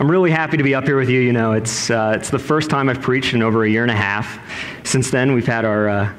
I'm 0.00 0.10
really 0.10 0.30
happy 0.30 0.56
to 0.56 0.62
be 0.62 0.74
up 0.74 0.84
here 0.84 0.96
with 0.96 1.10
you. 1.10 1.20
You 1.20 1.34
know, 1.34 1.52
it's, 1.52 1.90
uh, 1.90 2.14
it's 2.16 2.30
the 2.30 2.38
first 2.38 2.70
time 2.70 2.88
I've 2.88 3.02
preached 3.02 3.34
in 3.34 3.42
over 3.42 3.64
a 3.64 3.68
year 3.68 3.82
and 3.82 3.90
a 3.90 3.94
half. 3.94 4.40
Since 4.82 5.10
then, 5.10 5.34
we've 5.34 5.46
had 5.46 5.66
our, 5.66 5.90
uh, 5.90 6.12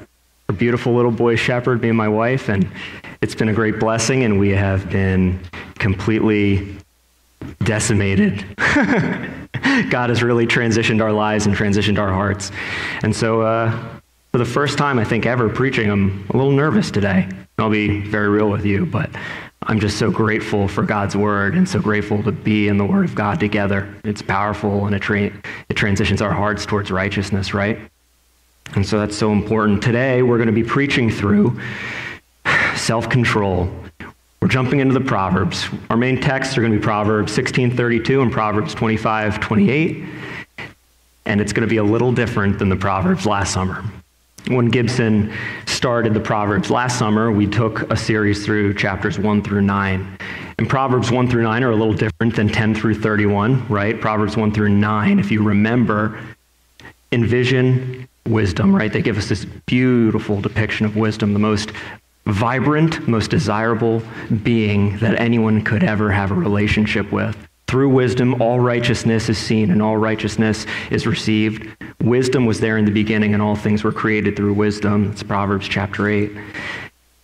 our 0.48 0.56
beautiful 0.56 0.94
little 0.94 1.10
boy 1.10 1.36
shepherd, 1.36 1.82
me 1.82 1.90
and 1.90 1.98
my 1.98 2.08
wife, 2.08 2.48
and 2.48 2.70
it's 3.22 3.34
been 3.34 3.50
a 3.50 3.54
great 3.54 3.80
blessing, 3.80 4.24
and 4.24 4.40
we 4.40 4.50
have 4.50 4.88
been 4.92 5.40
completely 5.80 6.78
decimated. 7.64 8.46
God 9.90 10.10
has 10.12 10.22
really 10.22 10.46
transitioned 10.46 11.02
our 11.02 11.12
lives 11.12 11.48
and 11.48 11.56
transitioned 11.56 11.98
our 11.98 12.14
hearts. 12.14 12.52
And 13.02 13.16
so, 13.16 13.42
uh, 13.42 13.72
for 14.32 14.38
the 14.38 14.46
first 14.46 14.78
time, 14.78 15.00
I 15.00 15.06
think, 15.06 15.26
ever 15.26 15.50
preaching, 15.50 15.90
I'm 15.90 16.28
a 16.30 16.38
little 16.38 16.52
nervous 16.52 16.92
today. 16.92 17.28
I'll 17.58 17.72
be 17.72 18.02
very 18.02 18.30
real 18.30 18.52
with 18.52 18.64
you, 18.64 18.86
but 18.86 19.10
I'm 19.72 19.80
just 19.80 19.98
so 19.98 20.12
grateful 20.12 20.68
for 20.68 20.84
God's 20.84 21.16
word 21.16 21.56
and 21.56 21.68
so 21.68 21.80
grateful 21.80 22.22
to 22.24 22.34
be 22.34 22.68
in 22.68 22.78
the 22.78 22.84
word 22.84 23.06
of 23.06 23.16
God 23.16 23.40
together. 23.40 23.88
It's 24.04 24.22
powerful 24.22 24.86
and 24.86 24.94
it, 24.94 25.00
tra- 25.00 25.32
it 25.70 25.76
transitions 25.76 26.22
our 26.22 26.34
hearts 26.34 26.66
towards 26.66 26.92
righteousness, 26.92 27.54
right? 27.54 27.80
And 28.76 28.86
so 28.86 29.00
that's 29.00 29.16
so 29.16 29.32
important. 29.32 29.82
Today, 29.82 30.24
we're 30.24 30.36
going 30.36 30.48
to 30.48 30.54
be 30.54 30.66
preaching 30.66 31.10
through 31.10 31.58
self 32.76 33.10
control. 33.10 33.74
We're 34.42 34.50
jumping 34.50 34.82
into 34.82 34.94
the 34.94 35.06
Proverbs. 35.06 35.70
Our 35.90 35.96
main 35.96 36.20
texts 36.20 36.58
are 36.58 36.62
going 36.62 36.74
to 36.74 36.78
be 36.78 36.84
Proverbs 36.84 37.32
16:32 37.32 38.24
and 38.24 38.30
Proverbs 38.30 38.76
25:28. 38.76 40.06
And 41.26 41.40
it's 41.40 41.54
going 41.54 41.66
to 41.66 41.72
be 41.72 41.78
a 41.78 41.84
little 41.84 42.12
different 42.12 42.60
than 42.60 42.68
the 42.68 42.76
Proverbs 42.76 43.26
last 43.26 43.54
summer. 43.54 43.82
When 44.48 44.68
Gibson 44.68 45.34
started 45.66 46.14
the 46.14 46.20
Proverbs 46.20 46.70
last 46.72 46.98
summer, 46.98 47.32
we 47.32 47.48
took 47.48 47.90
a 47.92 47.96
series 47.96 48.44
through 48.44 48.74
chapters 48.74 49.20
1 49.20 49.44
through 49.44 49.62
9. 49.62 50.18
And 50.58 50.70
Proverbs 50.70 51.12
1 51.12 51.30
through 51.30 51.44
9 51.44 51.64
are 51.64 51.72
a 51.72 51.76
little 51.76 51.94
different 51.94 52.36
than 52.36 52.50
10 52.50 52.76
through 52.76 52.96
31, 52.96 53.68
right? 53.68 54.00
Proverbs 54.00 54.36
1 54.36 54.52
through 54.52 54.70
9, 54.70 55.20
if 55.20 55.32
you 55.32 55.44
remember, 55.44 56.20
envision 57.12 58.08
wisdom, 58.28 58.76
right? 58.76 58.92
They 58.92 59.02
give 59.02 59.18
us 59.18 59.30
this 59.30 59.46
beautiful 59.46 60.42
depiction 60.42 60.86
of 60.86 60.96
wisdom, 60.96 61.34
the 61.34 61.40
most 61.40 61.72
vibrant, 62.26 63.08
most 63.08 63.32
desirable 63.32 64.02
being 64.44 64.98
that 65.00 65.20
anyone 65.20 65.64
could 65.64 65.84
ever 65.84 66.12
have 66.12 66.32
a 66.32 66.36
relationship 66.36 67.12
with. 67.12 67.38
Through 67.72 67.88
wisdom, 67.88 68.42
all 68.42 68.60
righteousness 68.60 69.30
is 69.30 69.38
seen 69.38 69.72
and 69.72 69.82
all 69.82 69.96
righteousness 69.96 70.66
is 70.90 71.08
received. 71.08 71.66
Wisdom 72.04 72.46
was 72.46 72.60
there 72.60 72.78
in 72.78 72.84
the 72.84 72.92
beginning, 72.92 73.34
and 73.34 73.42
all 73.42 73.56
things 73.56 73.82
were 73.82 73.94
created 73.94 74.36
through 74.36 74.56
wisdom. 74.56 75.12
It's 75.14 75.24
Proverbs 75.24 75.70
chapter 75.70 76.10
8. 76.10 76.34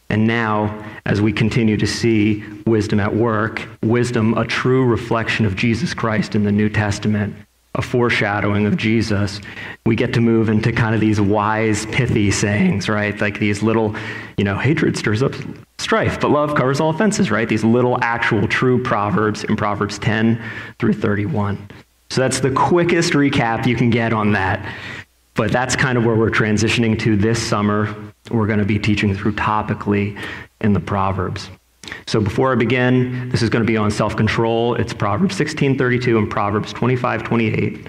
And 0.09 0.25
now, 0.25 0.85
as 1.05 1.19
we 1.19 1.33
continue 1.33 1.75
to 1.75 1.85
see 1.85 2.45
wisdom 2.65 3.01
at 3.01 3.13
work, 3.13 3.67
wisdom, 3.83 4.37
a 4.37 4.45
true 4.45 4.85
reflection 4.85 5.45
of 5.45 5.57
Jesus 5.57 5.93
Christ 5.93 6.33
in 6.33 6.45
the 6.45 6.51
New 6.53 6.69
Testament, 6.69 7.35
a 7.75 7.81
foreshadowing 7.81 8.65
of 8.67 8.77
Jesus, 8.77 9.41
we 9.85 9.97
get 9.97 10.13
to 10.13 10.21
move 10.21 10.47
into 10.47 10.71
kind 10.71 10.95
of 10.95 11.01
these 11.01 11.19
wise, 11.19 11.85
pithy 11.87 12.31
sayings, 12.31 12.87
right? 12.87 13.19
Like 13.19 13.37
these 13.39 13.63
little, 13.63 13.97
you 14.37 14.45
know, 14.45 14.57
hatred 14.57 14.97
stirs 14.97 15.21
up 15.21 15.33
strife, 15.80 16.20
but 16.20 16.31
love 16.31 16.56
covers 16.56 16.80
all 16.80 16.89
offenses, 16.89 17.31
right? 17.31 17.47
These 17.47 17.64
little 17.64 17.97
actual 18.02 18.47
true 18.47 18.81
proverbs 18.81 19.44
in 19.44 19.56
Proverbs 19.56 20.00
10 20.00 20.42
through 20.80 20.94
31. 20.94 21.70
So 22.09 22.22
that's 22.22 22.39
the 22.39 22.52
quickest 22.52 23.14
recap 23.14 23.66
you 23.66 23.75
can 23.75 23.89
get 23.89 24.14
on 24.14 24.31
that. 24.33 24.73
But 25.36 25.52
that's 25.52 25.75
kind 25.75 25.98
of 25.98 26.05
where 26.05 26.16
we're 26.16 26.31
transitioning 26.31 26.98
to 27.00 27.16
this 27.16 27.42
summer. 27.42 27.95
We're 28.31 28.48
going 28.48 28.59
to 28.59 28.66
be 28.66 28.80
teaching 28.80 29.16
through 29.16 29.33
topically 29.33 30.20
in 30.61 30.73
the 30.73 30.80
Proverbs. 30.80 31.50
So 32.05 32.20
before 32.20 32.52
I 32.52 32.55
begin, 32.55 33.30
this 33.30 33.42
is 33.42 33.50
going 33.50 33.64
to 33.64 33.67
be 33.67 33.78
on 33.78 33.92
self-control. 33.92 34.75
It's 34.75 34.94
Proverbs 34.94 35.38
16:32 35.38 36.17
and 36.17 36.30
Proverbs 36.30 36.73
25:28. 36.73 37.88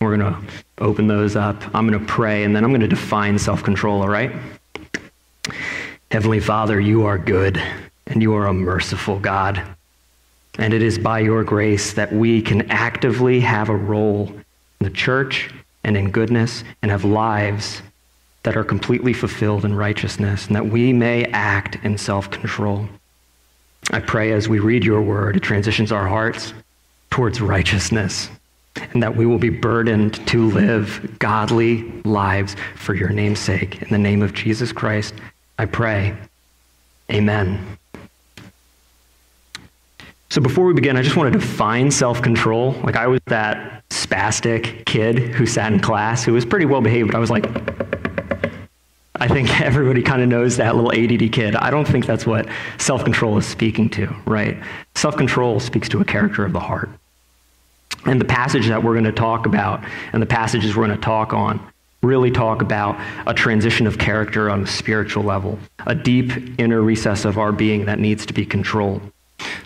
We're 0.00 0.16
going 0.16 0.32
to 0.32 0.40
open 0.78 1.06
those 1.06 1.36
up. 1.36 1.62
I'm 1.74 1.88
going 1.88 1.98
to 1.98 2.06
pray 2.06 2.44
and 2.44 2.54
then 2.54 2.64
I'm 2.64 2.70
going 2.70 2.80
to 2.82 2.88
define 2.88 3.38
self-control, 3.38 4.02
all 4.02 4.08
right? 4.08 4.32
Heavenly 6.10 6.40
Father, 6.40 6.80
you 6.80 7.04
are 7.04 7.18
good 7.18 7.60
and 8.06 8.22
you 8.22 8.34
are 8.34 8.46
a 8.46 8.52
merciful 8.52 9.18
God. 9.18 9.60
And 10.58 10.72
it 10.72 10.80
is 10.80 10.98
by 10.98 11.18
your 11.18 11.42
grace 11.42 11.92
that 11.94 12.12
we 12.12 12.40
can 12.40 12.70
actively 12.70 13.40
have 13.40 13.68
a 13.68 13.76
role 13.76 14.28
in 14.28 14.44
the 14.84 14.90
church 14.90 15.50
and 15.82 15.96
in 15.96 16.12
goodness 16.12 16.62
and 16.80 16.90
have 16.92 17.04
lives 17.04 17.82
that 18.44 18.56
are 18.56 18.64
completely 18.64 19.12
fulfilled 19.12 19.64
in 19.64 19.74
righteousness 19.74 20.46
and 20.46 20.54
that 20.54 20.66
we 20.66 20.92
may 20.92 21.24
act 21.26 21.76
in 21.82 21.98
self-control. 21.98 22.88
I 23.90 23.98
pray 23.98 24.32
as 24.32 24.48
we 24.48 24.60
read 24.60 24.84
your 24.84 25.02
word, 25.02 25.36
it 25.36 25.42
transitions 25.42 25.90
our 25.90 26.06
hearts 26.06 26.54
towards 27.10 27.40
righteousness, 27.40 28.28
and 28.92 29.02
that 29.02 29.16
we 29.16 29.26
will 29.26 29.38
be 29.38 29.48
burdened 29.48 30.14
to 30.28 30.50
live 30.50 31.16
godly 31.18 31.82
lives 32.02 32.54
for 32.76 32.94
your 32.94 33.10
name's 33.10 33.40
sake. 33.40 33.82
In 33.82 33.88
the 33.88 33.98
name 33.98 34.22
of 34.22 34.34
Jesus 34.34 34.70
Christ, 34.72 35.14
I 35.58 35.66
pray. 35.66 36.16
Amen. 37.10 37.78
So 40.28 40.40
before 40.40 40.66
we 40.66 40.74
begin, 40.74 40.96
I 40.96 41.02
just 41.02 41.16
want 41.16 41.32
to 41.32 41.38
define 41.38 41.90
self-control. 41.90 42.72
Like 42.82 42.96
I 42.96 43.06
was 43.06 43.20
that 43.26 43.88
spastic 43.90 44.84
kid 44.84 45.18
who 45.18 45.46
sat 45.46 45.72
in 45.72 45.80
class 45.80 46.24
who 46.24 46.32
was 46.32 46.44
pretty 46.44 46.66
well 46.66 46.80
behaved, 46.80 47.08
but 47.08 47.16
I 47.16 47.20
was 47.20 47.30
like, 47.30 47.46
I 49.14 49.28
think 49.28 49.60
everybody 49.62 50.02
kind 50.02 50.22
of 50.22 50.28
knows 50.28 50.56
that 50.56 50.76
little 50.76 50.92
ADD 50.92 51.32
kid. 51.32 51.56
I 51.56 51.70
don't 51.70 51.86
think 51.86 52.06
that's 52.06 52.26
what 52.26 52.46
self 52.78 53.04
control 53.04 53.38
is 53.38 53.46
speaking 53.46 53.88
to, 53.90 54.14
right? 54.26 54.58
Self 54.94 55.16
control 55.16 55.60
speaks 55.60 55.88
to 55.90 56.00
a 56.00 56.04
character 56.04 56.44
of 56.44 56.52
the 56.52 56.60
heart. 56.60 56.90
And 58.04 58.20
the 58.20 58.26
passage 58.26 58.68
that 58.68 58.82
we're 58.82 58.92
going 58.92 59.04
to 59.04 59.12
talk 59.12 59.46
about 59.46 59.84
and 60.12 60.22
the 60.22 60.26
passages 60.26 60.76
we're 60.76 60.86
going 60.86 60.96
to 60.96 61.02
talk 61.02 61.32
on 61.32 61.60
really 62.02 62.30
talk 62.30 62.62
about 62.62 62.98
a 63.26 63.34
transition 63.34 63.86
of 63.86 63.98
character 63.98 64.50
on 64.50 64.62
a 64.62 64.66
spiritual 64.66 65.22
level, 65.22 65.58
a 65.86 65.94
deep 65.94 66.58
inner 66.58 66.82
recess 66.82 67.24
of 67.24 67.38
our 67.38 67.52
being 67.52 67.86
that 67.86 67.98
needs 67.98 68.26
to 68.26 68.32
be 68.32 68.46
controlled. 68.46 69.00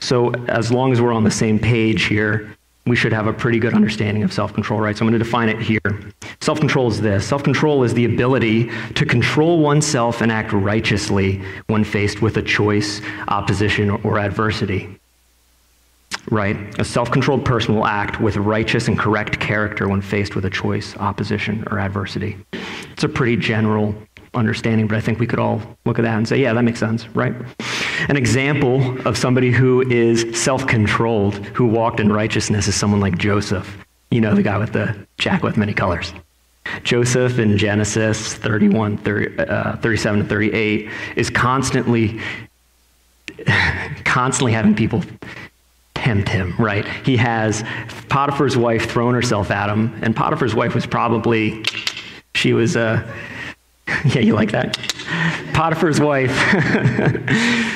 So, 0.01 0.33
as 0.47 0.73
long 0.73 0.93
as 0.93 1.01
we're 1.01 1.13
on 1.13 1.25
the 1.25 1.31
same 1.31 1.59
page 1.59 2.05
here, 2.05 2.57
we 2.87 2.97
should 2.97 3.13
have 3.13 3.27
a 3.27 3.33
pretty 3.33 3.59
good 3.59 3.75
understanding 3.75 4.23
of 4.23 4.33
self 4.33 4.53
control, 4.53 4.81
right? 4.81 4.97
So 4.97 5.05
I'm 5.05 5.11
going 5.11 5.19
to 5.19 5.25
define 5.25 5.49
it 5.49 5.61
here. 5.61 5.81
Self 6.41 6.59
control 6.59 6.89
is 6.89 7.01
this 7.01 7.27
self 7.27 7.43
control 7.43 7.85
is 7.85 7.95
the 7.95 8.05
ability 8.05 8.71
to 8.95 9.07
control 9.07 9.61
oneself 9.61 10.23
and 10.23 10.33
act 10.33 10.53
righteously 10.53 11.43
when 11.67 11.85
faced 11.85 12.23
with 12.23 12.37
a 12.37 12.43
choice, 12.43 13.01
opposition, 13.29 13.91
or 13.91 14.19
adversity. 14.19 15.00
Right? 16.31 16.79
A 16.79 16.85
self 16.85 17.11
controlled 17.11 17.45
person 17.45 17.75
will 17.75 17.87
act 17.87 18.21
with 18.21 18.37
righteous 18.37 18.89
and 18.89 18.99
correct 18.99 19.41
character 19.41 19.89
when 19.89 20.01
faced 20.01 20.35
with 20.35 20.45
a 20.45 20.51
choice, 20.51 20.97
opposition, 20.97 21.65
or 21.71 21.79
adversity. 21.79 22.37
It's 22.93 23.05
a 23.05 23.09
pretty 23.09 23.37
general 23.37 23.95
understanding, 24.35 24.87
but 24.87 24.97
I 24.97 25.01
think 25.01 25.19
we 25.19 25.27
could 25.27 25.39
all 25.39 25.61
look 25.85 25.99
at 25.99 26.03
that 26.03 26.17
and 26.17 26.27
say, 26.27 26.41
yeah, 26.41 26.53
that 26.53 26.63
makes 26.63 26.79
sense, 26.79 27.09
right? 27.09 27.35
An 28.09 28.17
example 28.17 29.07
of 29.07 29.17
somebody 29.17 29.51
who 29.51 29.83
is 29.91 30.27
self 30.41 30.67
controlled, 30.67 31.37
who 31.37 31.67
walked 31.67 32.01
in 32.01 32.13
righteousness, 32.13 32.69
is 32.69 32.75
someone 32.75 33.01
like 33.01 33.19
Joseph. 33.19 33.77
You 34.11 34.21
know, 34.21 34.35
the 34.35 34.43
guy 34.43 34.59
with 34.59 34.73
the 34.73 35.07
jacket 35.19 35.45
with 35.45 35.57
many 35.57 35.75
colors. 35.75 36.13
Joseph 36.83 37.39
in 37.39 37.57
Genesis 37.59 38.35
31, 38.35 38.99
30, 38.99 39.39
uh, 39.39 39.77
37 39.77 40.21
to 40.21 40.27
38 40.27 40.91
is 41.17 41.31
constantly, 41.31 42.21
constantly 44.05 44.53
having 44.53 44.75
people 44.75 45.03
tempt 46.01 46.29
him, 46.29 46.55
right? 46.59 46.87
He 47.05 47.17
has 47.17 47.63
Potiphar's 48.09 48.57
wife 48.57 48.91
thrown 48.91 49.15
herself 49.15 49.51
at 49.51 49.69
him, 49.69 49.99
and 50.03 50.17
Potiphar's 50.17 50.55
wife 50.55 50.75
was 50.75 50.87
probably, 50.87 51.63
she 52.35 52.53
was 52.53 52.77
uh, 52.77 53.07
yeah, 54.07 54.21
you 54.21 54.35
like 54.35 54.53
that? 54.53 54.79
Potiphar's 55.53 56.01
wife 56.01 56.31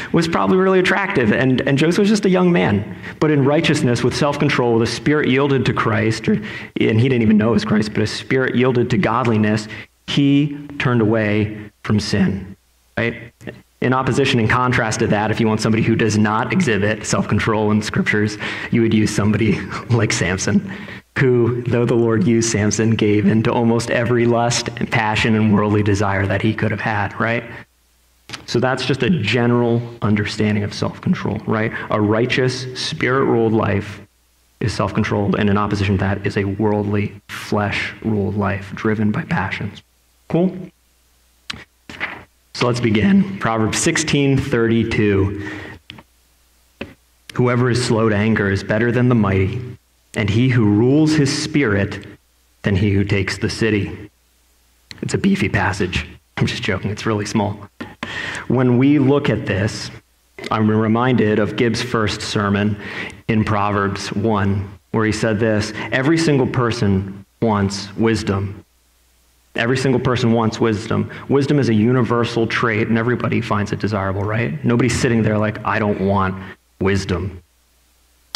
was 0.13 0.29
probably 0.29 0.57
really 0.57 0.79
attractive, 0.79 1.33
and, 1.33 1.61
and 1.63 1.77
Joseph 1.77 1.99
was 1.99 2.09
just 2.09 2.25
a 2.25 2.31
young 2.31 2.53
man. 2.53 2.97
But 3.21 3.31
in 3.31 3.45
righteousness, 3.45 4.03
with 4.03 4.17
self 4.17 4.39
control, 4.39 4.75
with 4.75 4.89
a 4.89 4.93
spirit 4.93 5.29
yielded 5.29 5.67
to 5.67 5.73
Christ, 5.73 6.29
or, 6.29 6.33
and 6.33 7.01
he 7.01 7.09
didn't 7.09 7.23
even 7.23 7.37
know 7.37 7.51
it 7.51 7.55
was 7.55 7.65
Christ, 7.65 7.93
but 7.93 8.03
a 8.03 8.07
spirit 8.07 8.55
yielded 8.55 8.91
to 8.91 8.99
godliness, 8.99 9.69
he 10.07 10.57
turned 10.79 11.01
away 11.01 11.71
from 11.83 12.01
sin. 12.01 12.57
Right? 12.97 13.33
In 13.85 13.93
opposition, 13.93 14.41
and 14.41 14.49
contrast 14.49 15.01
to 15.01 15.07
that, 15.09 15.31
if 15.31 15.39
you 15.39 15.47
want 15.47 15.61
somebody 15.61 15.83
who 15.83 15.95
does 15.95 16.17
not 16.17 16.53
exhibit 16.53 17.05
self 17.07 17.29
control 17.29 17.71
in 17.71 17.83
scriptures, 17.83 18.39
you 18.71 18.81
would 18.81 18.95
use 18.95 19.15
somebody 19.15 19.61
like 19.91 20.13
Samson 20.13 20.73
who, 21.19 21.63
though 21.63 21.85
the 21.85 21.95
Lord 21.95 22.27
used 22.27 22.51
Samson, 22.51 22.91
gave 22.91 23.27
into 23.27 23.53
almost 23.53 23.91
every 23.91 24.27
lust 24.27 24.69
and 24.77 24.91
passion 24.91 25.35
and 25.37 25.55
worldly 25.55 25.83
desire 25.83 26.27
that 26.27 26.43
he 26.43 26.53
could 26.53 26.71
have 26.71 26.81
had, 26.81 27.19
right? 27.21 27.45
So 28.47 28.59
that's 28.59 28.85
just 28.85 29.03
a 29.03 29.11
general 29.11 29.81
understanding 30.03 30.65
of 30.65 30.75
self 30.75 31.01
control, 31.01 31.39
right? 31.47 31.73
A 31.91 32.01
righteous, 32.01 32.79
spirit 32.79 33.27
ruled 33.27 33.53
life 33.53 34.01
is 34.61 34.73
self 34.73 34.93
controlled, 34.93 35.37
and 35.37 35.49
in 35.49 35.57
opposition 35.57 35.97
to 35.97 36.01
that 36.01 36.27
is 36.27 36.37
a 36.37 36.45
worldly, 36.45 37.21
flesh 37.29 37.95
ruled 38.03 38.37
life 38.37 38.73
driven 38.75 39.13
by 39.13 39.23
passions. 39.25 39.83
Cool? 40.29 40.57
So 42.55 42.67
let's 42.67 42.81
begin. 42.81 43.39
Proverbs 43.39 43.79
16:32. 43.79 45.51
Whoever 47.35 47.71
is 47.71 47.85
slow 47.85 48.09
to 48.09 48.17
anger 48.17 48.51
is 48.51 48.63
better 48.63 48.91
than 48.93 49.09
the 49.09 49.15
mighty 49.15 49.75
and 50.17 50.31
he 50.31 50.49
who 50.49 50.65
rules 50.65 51.15
his 51.15 51.37
spirit 51.43 52.07
than 52.63 52.77
he 52.77 52.93
who 52.93 53.05
takes 53.05 53.39
the 53.39 53.51
city. 53.51 54.11
It's 55.03 55.15
a 55.15 55.19
beefy 55.19 55.49
passage. 55.49 56.07
I'm 56.37 56.47
just 56.47 56.63
joking, 56.63 56.91
it's 56.91 57.07
really 57.07 57.27
small. 57.27 57.69
When 58.49 58.79
we 58.79 58.99
look 58.99 59.29
at 59.29 59.47
this, 59.47 59.91
I'm 60.51 60.71
reminded 60.71 61.39
of 61.39 61.57
Gibbs' 61.57 61.83
first 61.83 62.21
sermon 62.21 62.81
in 63.29 63.45
Proverbs 63.45 64.13
1, 64.13 64.79
where 64.93 65.07
he 65.07 65.13
said 65.13 65.39
this 65.39 65.73
Every 65.93 66.19
single 66.19 66.47
person 66.47 67.25
wants 67.41 67.95
wisdom. 67.97 68.64
Every 69.57 69.77
single 69.77 70.01
person 70.01 70.33
wants 70.33 70.59
wisdom. 70.59 71.11
Wisdom 71.29 71.59
is 71.59 71.69
a 71.69 71.75
universal 71.75 72.47
trait, 72.47 72.89
and 72.89 72.99
everybody 72.99 73.41
finds 73.41 73.71
it 73.73 73.79
desirable, 73.79 74.23
right? 74.23 74.63
Nobody's 74.65 74.99
sitting 74.99 75.23
there 75.23 75.39
like, 75.39 75.65
I 75.65 75.79
don't 75.79 76.01
want 76.01 76.35
wisdom. 76.81 77.41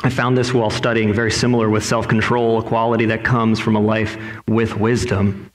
I 0.05 0.11
found 0.11 0.38
this 0.38 0.55
while 0.55 0.70
studying, 0.70 1.12
very 1.12 1.32
similar 1.32 1.69
with 1.69 1.85
self 1.85 2.06
control, 2.06 2.59
a 2.59 2.62
quality 2.62 3.06
that 3.06 3.25
comes 3.25 3.59
from 3.59 3.75
a 3.75 3.81
life 3.81 4.17
with 4.47 4.76
wisdom. 4.76 5.50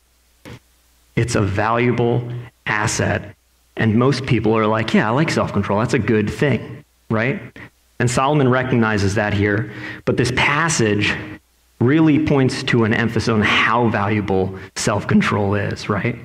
It's 1.15 1.35
a 1.35 1.41
valuable 1.41 2.29
asset. 2.65 3.35
And 3.77 3.95
most 3.95 4.25
people 4.25 4.55
are 4.57 4.67
like, 4.67 4.93
yeah, 4.93 5.07
I 5.07 5.11
like 5.11 5.31
self 5.31 5.53
control. 5.53 5.79
That's 5.79 5.93
a 5.93 5.99
good 5.99 6.29
thing, 6.29 6.83
right? 7.09 7.41
And 7.99 8.11
Solomon 8.11 8.49
recognizes 8.49 9.15
that 9.15 9.33
here. 9.33 9.71
But 10.03 10.17
this 10.17 10.31
passage 10.35 11.15
really 11.83 12.25
points 12.25 12.63
to 12.63 12.83
an 12.85 12.93
emphasis 12.93 13.29
on 13.29 13.41
how 13.41 13.89
valuable 13.89 14.57
self 14.75 15.07
control 15.07 15.55
is, 15.55 15.89
right? 15.89 16.17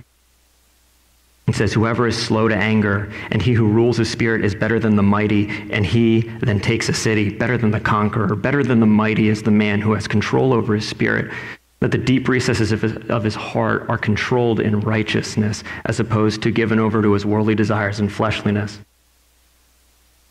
He 1.48 1.54
says, 1.54 1.72
Whoever 1.72 2.06
is 2.06 2.16
slow 2.16 2.46
to 2.48 2.54
anger 2.54 3.10
and 3.30 3.40
he 3.40 3.54
who 3.54 3.66
rules 3.66 3.96
his 3.96 4.10
spirit 4.10 4.44
is 4.44 4.54
better 4.54 4.78
than 4.78 4.96
the 4.96 5.02
mighty, 5.02 5.48
and 5.70 5.84
he 5.84 6.20
then 6.40 6.60
takes 6.60 6.90
a 6.90 6.92
city, 6.92 7.30
better 7.30 7.56
than 7.56 7.70
the 7.70 7.80
conqueror, 7.80 8.36
better 8.36 8.62
than 8.62 8.80
the 8.80 8.86
mighty 8.86 9.28
is 9.28 9.42
the 9.42 9.50
man 9.50 9.80
who 9.80 9.94
has 9.94 10.06
control 10.06 10.52
over 10.52 10.74
his 10.74 10.86
spirit. 10.86 11.32
That 11.80 11.92
the 11.92 11.98
deep 11.98 12.28
recesses 12.28 12.72
of 12.72 12.82
his, 12.82 12.96
of 13.08 13.24
his 13.24 13.34
heart 13.34 13.88
are 13.88 13.96
controlled 13.96 14.60
in 14.60 14.80
righteousness 14.80 15.64
as 15.86 16.00
opposed 16.00 16.42
to 16.42 16.50
given 16.50 16.78
over 16.78 17.00
to 17.00 17.12
his 17.12 17.24
worldly 17.24 17.54
desires 17.54 17.98
and 17.98 18.12
fleshliness. 18.12 18.78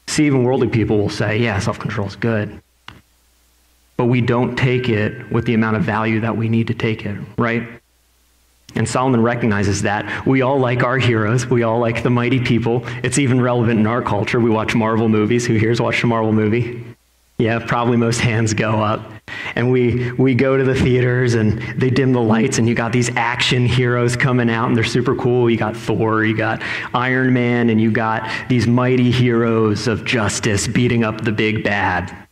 See, 0.07 0.25
even 0.25 0.43
worldly 0.43 0.67
people 0.67 0.97
will 0.97 1.09
say, 1.09 1.39
yeah, 1.39 1.57
self 1.59 1.79
control 1.79 2.07
is 2.07 2.15
good. 2.15 2.61
But 3.97 4.05
we 4.05 4.21
don't 4.21 4.55
take 4.55 4.89
it 4.89 5.31
with 5.31 5.45
the 5.45 5.53
amount 5.53 5.77
of 5.77 5.83
value 5.83 6.21
that 6.21 6.37
we 6.37 6.49
need 6.49 6.67
to 6.67 6.73
take 6.73 7.05
it, 7.05 7.17
right? 7.37 7.67
And 8.75 8.87
Solomon 8.87 9.23
recognizes 9.23 9.81
that. 9.81 10.27
We 10.27 10.43
all 10.43 10.59
like 10.59 10.83
our 10.83 10.99
heroes. 10.99 11.47
We 11.47 11.63
all 11.63 11.79
like 11.79 12.03
the 12.03 12.11
mighty 12.11 12.39
people. 12.39 12.83
It's 13.03 13.17
even 13.17 13.41
relevant 13.41 13.79
in 13.79 13.87
our 13.87 14.03
culture. 14.03 14.39
We 14.39 14.51
watch 14.51 14.75
Marvel 14.75 15.09
movies. 15.09 15.47
Who 15.47 15.55
here's 15.55 15.81
watched 15.81 16.03
a 16.03 16.07
Marvel 16.07 16.31
movie? 16.31 16.83
Yeah, 17.39 17.59
probably 17.65 17.97
most 17.97 18.19
hands 18.19 18.53
go 18.53 18.83
up. 18.83 19.11
And 19.55 19.71
we, 19.71 20.11
we 20.13 20.35
go 20.35 20.57
to 20.57 20.63
the 20.63 20.75
theaters 20.75 21.33
and 21.33 21.59
they 21.79 21.89
dim 21.89 22.13
the 22.13 22.21
lights, 22.21 22.57
and 22.57 22.67
you 22.67 22.75
got 22.75 22.91
these 22.91 23.09
action 23.15 23.65
heroes 23.65 24.15
coming 24.15 24.49
out, 24.49 24.67
and 24.67 24.75
they're 24.75 24.83
super 24.83 25.15
cool. 25.15 25.49
You 25.49 25.57
got 25.57 25.75
Thor, 25.75 26.23
you 26.23 26.35
got 26.35 26.61
Iron 26.93 27.33
Man, 27.33 27.69
and 27.69 27.79
you 27.79 27.91
got 27.91 28.29
these 28.49 28.67
mighty 28.67 29.11
heroes 29.11 29.87
of 29.87 30.05
justice 30.05 30.67
beating 30.67 31.03
up 31.03 31.21
the 31.21 31.31
big 31.31 31.63
bad. 31.63 32.26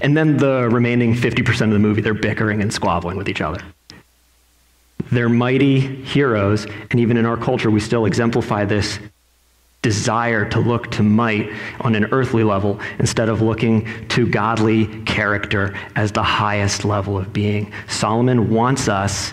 And 0.00 0.16
then 0.16 0.36
the 0.36 0.68
remaining 0.70 1.14
50% 1.14 1.62
of 1.62 1.70
the 1.70 1.78
movie, 1.78 2.00
they're 2.00 2.14
bickering 2.14 2.62
and 2.62 2.72
squabbling 2.72 3.16
with 3.16 3.28
each 3.28 3.40
other. 3.40 3.60
They're 5.10 5.28
mighty 5.28 5.80
heroes, 5.80 6.66
and 6.90 7.00
even 7.00 7.16
in 7.16 7.24
our 7.24 7.36
culture, 7.36 7.70
we 7.70 7.80
still 7.80 8.04
exemplify 8.04 8.64
this 8.64 8.98
desire 9.80 10.48
to 10.50 10.58
look 10.58 10.90
to 10.90 11.02
might 11.02 11.50
on 11.80 11.94
an 11.94 12.06
earthly 12.12 12.42
level 12.42 12.80
instead 12.98 13.28
of 13.28 13.40
looking 13.40 13.86
to 14.08 14.26
godly 14.28 14.86
character 15.04 15.74
as 15.94 16.12
the 16.12 16.22
highest 16.22 16.84
level 16.84 17.16
of 17.16 17.32
being. 17.32 17.72
Solomon 17.88 18.50
wants 18.50 18.88
us 18.88 19.32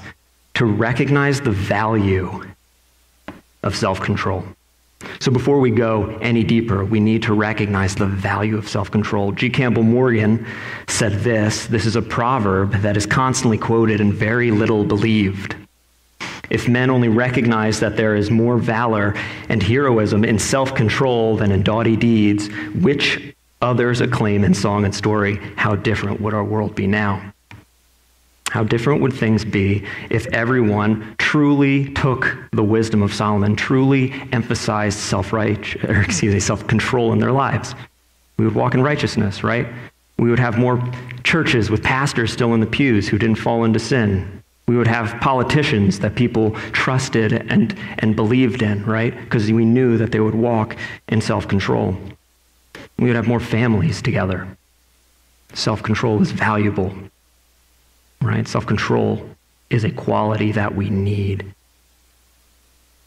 to 0.54 0.66
recognize 0.66 1.42
the 1.42 1.52
value 1.52 2.44
of 3.64 3.76
self 3.76 4.00
control. 4.00 4.44
So 5.20 5.32
before 5.32 5.60
we 5.60 5.72
go 5.72 6.18
any 6.22 6.44
deeper, 6.44 6.84
we 6.84 7.00
need 7.00 7.24
to 7.24 7.34
recognize 7.34 7.96
the 7.96 8.06
value 8.06 8.58
of 8.58 8.68
self 8.68 8.92
control. 8.92 9.32
G. 9.32 9.50
Campbell 9.50 9.84
Morgan 9.84 10.46
said 10.88 11.14
this 11.20 11.68
this 11.68 11.86
is 11.86 11.96
a 11.96 12.02
proverb 12.02 12.74
that 12.82 12.98
is 12.98 13.06
constantly 13.06 13.58
quoted 13.58 14.02
and 14.02 14.14
very 14.14 14.52
little 14.52 14.84
believed. 14.84 15.56
If 16.50 16.68
men 16.68 16.90
only 16.90 17.10
recognize 17.10 17.80
that 17.80 17.98
there 17.98 18.16
is 18.16 18.30
more 18.30 18.58
valor 18.58 19.16
and 19.50 19.62
heroism 19.62 20.24
in 20.24 20.40
self 20.40 20.76
control 20.76 21.38
than 21.38 21.52
in 21.52 21.64
doughty 21.64 21.96
deeds, 21.96 22.50
which 22.82 23.34
others 23.62 24.02
acclaim 24.02 24.44
in 24.44 24.54
song 24.54 24.86
and 24.86 24.94
story, 24.94 25.38
how 25.56 25.76
different 25.76 26.22
would 26.22 26.34
our 26.34 26.44
world 26.44 26.76
be 26.76 26.88
now? 26.88 27.34
How 28.56 28.64
different 28.64 29.02
would 29.02 29.12
things 29.12 29.44
be 29.44 29.84
if 30.10 30.28
everyone 30.28 31.14
truly 31.18 31.90
took 31.92 32.38
the 32.54 32.64
wisdom 32.64 33.04
of 33.04 33.14
Solomon, 33.14 33.54
truly 33.58 34.14
emphasized 34.32 34.98
self 34.98 35.34
or 35.34 35.42
excuse 35.42 36.34
me, 36.34 36.40
self 36.40 36.66
control 36.66 37.12
in 37.12 37.20
their 37.20 37.34
lives? 37.34 37.76
We 38.38 38.46
would 38.46 38.56
walk 38.56 38.74
in 38.74 38.82
righteousness, 38.82 39.44
right? 39.44 39.68
We 40.18 40.30
would 40.30 40.40
have 40.40 40.58
more 40.58 40.82
churches 41.26 41.70
with 41.70 41.84
pastors 41.84 42.32
still 42.32 42.54
in 42.54 42.62
the 42.62 42.66
pews 42.66 43.10
who 43.10 43.18
didn't 43.18 43.40
fall 43.40 43.66
into 43.66 43.78
sin. 43.78 44.42
We 44.70 44.78
would 44.78 44.88
have 44.88 45.20
politicians 45.20 46.00
that 46.00 46.16
people 46.16 46.52
trusted 46.72 47.34
and, 47.34 47.78
and 48.00 48.16
believed 48.16 48.62
in, 48.62 48.86
right? 48.86 49.14
Because 49.20 49.52
we 49.52 49.66
knew 49.66 49.98
that 49.98 50.14
they 50.14 50.22
would 50.22 50.34
walk 50.34 50.78
in 51.10 51.20
self 51.20 51.46
control. 51.46 51.98
We 52.98 53.08
would 53.08 53.18
have 53.18 53.28
more 53.28 53.42
families 53.42 54.02
together. 54.02 54.48
Self 55.54 55.84
control 55.84 56.22
is 56.22 56.32
valuable, 56.32 56.96
right? 58.26 58.48
Self 58.48 58.66
control 58.66 59.30
is 59.70 59.84
a 59.84 59.92
quality 59.92 60.52
that 60.52 60.76
we 60.76 60.90
need. 60.90 61.54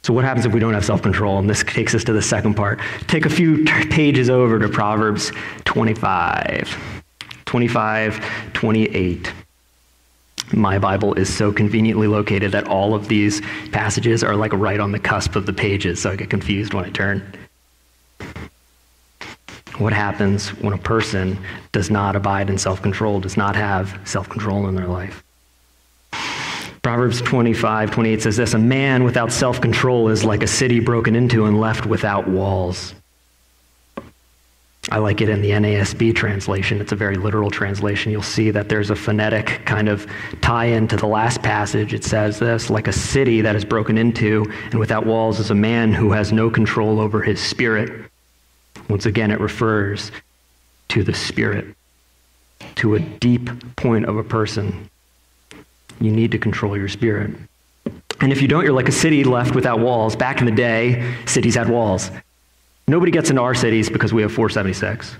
So, 0.02 0.12
what 0.14 0.24
happens 0.24 0.46
if 0.46 0.52
we 0.52 0.60
don't 0.60 0.74
have 0.74 0.84
self 0.84 1.02
control? 1.02 1.38
And 1.38 1.50
this 1.50 1.62
takes 1.64 1.94
us 1.94 2.04
to 2.04 2.12
the 2.12 2.22
second 2.22 2.54
part. 2.54 2.80
Take 3.08 3.26
a 3.26 3.30
few 3.30 3.64
t- 3.64 3.86
pages 3.88 4.30
over 4.30 4.58
to 4.58 4.68
Proverbs 4.68 5.32
25, 5.64 7.02
25, 7.44 8.52
28. 8.54 9.32
My 10.52 10.78
Bible 10.78 11.12
is 11.14 11.34
so 11.34 11.52
conveniently 11.52 12.06
located 12.06 12.52
that 12.52 12.68
all 12.68 12.94
of 12.94 13.08
these 13.08 13.42
passages 13.70 14.24
are 14.24 14.34
like 14.34 14.52
right 14.54 14.80
on 14.80 14.92
the 14.92 14.98
cusp 14.98 15.36
of 15.36 15.44
the 15.44 15.52
pages, 15.52 16.00
so 16.00 16.10
I 16.10 16.16
get 16.16 16.30
confused 16.30 16.72
when 16.72 16.86
I 16.86 16.90
turn. 16.90 17.47
What 19.78 19.92
happens 19.92 20.48
when 20.60 20.72
a 20.72 20.78
person 20.78 21.38
does 21.70 21.88
not 21.88 22.16
abide 22.16 22.50
in 22.50 22.58
self 22.58 22.82
control, 22.82 23.20
does 23.20 23.36
not 23.36 23.54
have 23.54 23.98
self 24.04 24.28
control 24.28 24.68
in 24.68 24.74
their 24.74 24.88
life? 24.88 25.22
Proverbs 26.82 27.20
25, 27.20 27.90
28 27.90 28.22
says 28.22 28.36
this 28.36 28.54
A 28.54 28.58
man 28.58 29.04
without 29.04 29.30
self 29.30 29.60
control 29.60 30.08
is 30.08 30.24
like 30.24 30.42
a 30.42 30.46
city 30.48 30.80
broken 30.80 31.14
into 31.14 31.46
and 31.46 31.60
left 31.60 31.86
without 31.86 32.26
walls. 32.26 32.94
I 34.90 34.98
like 34.98 35.20
it 35.20 35.28
in 35.28 35.42
the 35.42 35.50
NASB 35.50 36.16
translation. 36.16 36.80
It's 36.80 36.92
a 36.92 36.96
very 36.96 37.16
literal 37.16 37.50
translation. 37.50 38.10
You'll 38.10 38.22
see 38.22 38.50
that 38.50 38.70
there's 38.70 38.88
a 38.88 38.96
phonetic 38.96 39.60
kind 39.66 39.88
of 39.88 40.06
tie 40.40 40.64
in 40.64 40.88
to 40.88 40.96
the 40.96 41.06
last 41.06 41.42
passage. 41.42 41.92
It 41.92 42.04
says 42.04 42.38
this 42.38 42.70
like 42.70 42.88
a 42.88 42.92
city 42.92 43.42
that 43.42 43.54
is 43.54 43.64
broken 43.64 43.98
into 43.98 44.50
and 44.70 44.80
without 44.80 45.04
walls 45.04 45.38
is 45.40 45.50
a 45.50 45.54
man 45.54 45.92
who 45.92 46.12
has 46.12 46.32
no 46.32 46.48
control 46.48 47.00
over 47.00 47.20
his 47.20 47.38
spirit. 47.38 48.07
Once 48.88 49.06
again, 49.06 49.30
it 49.30 49.40
refers 49.40 50.10
to 50.88 51.02
the 51.02 51.14
spirit, 51.14 51.66
to 52.76 52.94
a 52.94 53.00
deep 53.00 53.50
point 53.76 54.06
of 54.06 54.16
a 54.16 54.24
person. 54.24 54.88
You 56.00 56.10
need 56.10 56.32
to 56.32 56.38
control 56.38 56.76
your 56.76 56.88
spirit. 56.88 57.34
And 58.20 58.32
if 58.32 58.42
you 58.42 58.48
don't, 58.48 58.64
you're 58.64 58.72
like 58.72 58.88
a 58.88 58.92
city 58.92 59.24
left 59.24 59.54
without 59.54 59.80
walls. 59.80 60.16
Back 60.16 60.40
in 60.40 60.46
the 60.46 60.52
day, 60.52 61.14
cities 61.26 61.54
had 61.54 61.68
walls. 61.68 62.10
Nobody 62.86 63.12
gets 63.12 63.30
into 63.30 63.42
our 63.42 63.54
cities 63.54 63.90
because 63.90 64.12
we 64.12 64.22
have 64.22 64.32
476. 64.32 65.16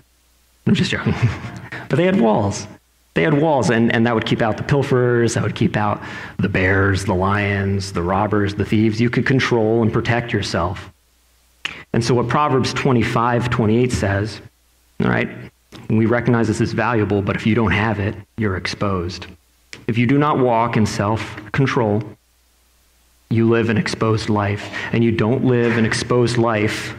I'm 0.67 0.75
just 0.75 0.91
joking. 0.91 1.15
but 1.89 1.97
they 1.97 2.05
had 2.05 2.21
walls. 2.21 2.67
They 3.15 3.23
had 3.23 3.35
walls, 3.35 3.71
and, 3.71 3.93
and 3.93 4.07
that 4.07 4.15
would 4.15 4.27
keep 4.27 4.43
out 4.43 4.57
the 4.57 4.63
pilferers, 4.63 5.35
that 5.35 5.43
would 5.43 5.55
keep 5.55 5.77
out 5.77 6.01
the 6.39 6.49
bears, 6.49 7.05
the 7.05 7.15
lions, 7.15 7.93
the 7.93 8.03
robbers, 8.03 8.55
the 8.55 8.65
thieves. 8.65 9.01
You 9.01 9.11
could 9.11 9.27
control 9.27 9.83
and 9.83 9.93
protect 9.93 10.33
yourself. 10.33 10.91
And 11.99 12.05
so, 12.05 12.15
what 12.15 12.29
Proverbs 12.29 12.73
25, 12.75 13.51
28 13.51 13.91
says, 13.91 14.41
all 15.03 15.11
right, 15.11 15.29
we 15.91 16.07
recognize 16.07 16.47
this 16.47 16.61
is 16.61 16.73
valuable, 16.73 17.23
but 17.23 17.35
if 17.35 17.45
you 17.45 17.57
don't 17.57 17.73
have 17.73 17.99
it, 17.99 18.15
you're 18.37 18.57
exposed. 18.57 19.27
If 19.89 19.99
you 19.99 20.07
do 20.07 20.17
not 20.17 20.39
walk 20.39 20.77
in 20.77 20.87
self 20.87 21.37
control, 21.51 22.05
you 23.31 23.49
live 23.49 23.69
an 23.69 23.77
exposed 23.77 24.29
life. 24.29 24.73
And 24.93 25.03
you 25.03 25.11
don't 25.11 25.45
live 25.45 25.77
an 25.77 25.85
exposed 25.85 26.39
life 26.39 26.95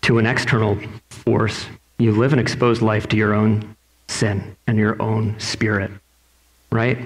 to 0.00 0.16
an 0.16 0.24
external 0.24 0.78
force, 1.10 1.66
you 1.98 2.12
live 2.12 2.32
an 2.32 2.38
exposed 2.38 2.80
life 2.80 3.08
to 3.08 3.16
your 3.18 3.34
own 3.34 3.76
sin 4.08 4.56
and 4.66 4.78
your 4.78 5.02
own 5.02 5.38
spirit, 5.38 5.90
right? 6.72 6.96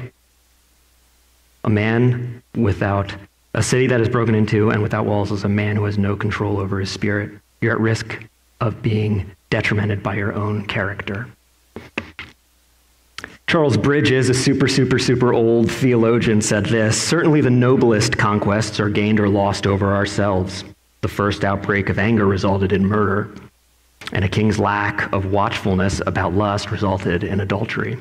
A 1.65 1.69
man 1.69 2.45
without 2.55 3.13
a 3.59 3.63
city 3.63 3.89
that 3.89 4.01
is 4.01 4.09
broken 4.09 4.37
into 4.37 4.71
and 4.71 4.81
without 4.81 5.05
walls 5.05 5.33
is 5.33 5.43
a 5.43 5.49
man 5.49 5.75
who 5.75 5.83
has 5.83 5.99
no 5.99 6.15
control 6.15 6.61
over 6.61 6.79
his 6.79 6.93
spirit. 6.93 7.33
You're 7.61 7.73
at 7.73 7.81
risk 7.81 8.25
of 8.61 8.81
being 8.83 9.33
detrimented 9.51 10.01
by 10.01 10.15
your 10.15 10.33
own 10.33 10.65
character. 10.67 11.27
Charles 13.49 13.77
Bridges, 13.77 14.29
a 14.29 14.35
super, 14.35 14.69
super, 14.69 15.01
super 15.01 15.35
old 15.35 15.73
theologian, 15.73 16.41
said 16.41 16.67
this 16.67 17.03
Certainly 17.03 17.41
the 17.41 17.51
noblest 17.51 18.17
conquests 18.17 18.79
are 18.79 18.91
gained 18.91 19.19
or 19.19 19.29
lost 19.29 19.67
over 19.67 19.93
ourselves. 19.93 20.63
The 21.01 21.09
first 21.09 21.43
outbreak 21.43 21.89
of 21.89 21.99
anger 21.99 22.27
resulted 22.27 22.73
in 22.73 22.87
murder, 22.87 23.35
and 24.13 24.25
a 24.25 24.29
king's 24.29 24.61
lack 24.61 25.13
of 25.13 25.33
watchfulness 25.33 26.01
about 26.07 26.33
lust 26.33 26.71
resulted 26.71 27.25
in 27.25 27.41
adultery. 27.41 27.99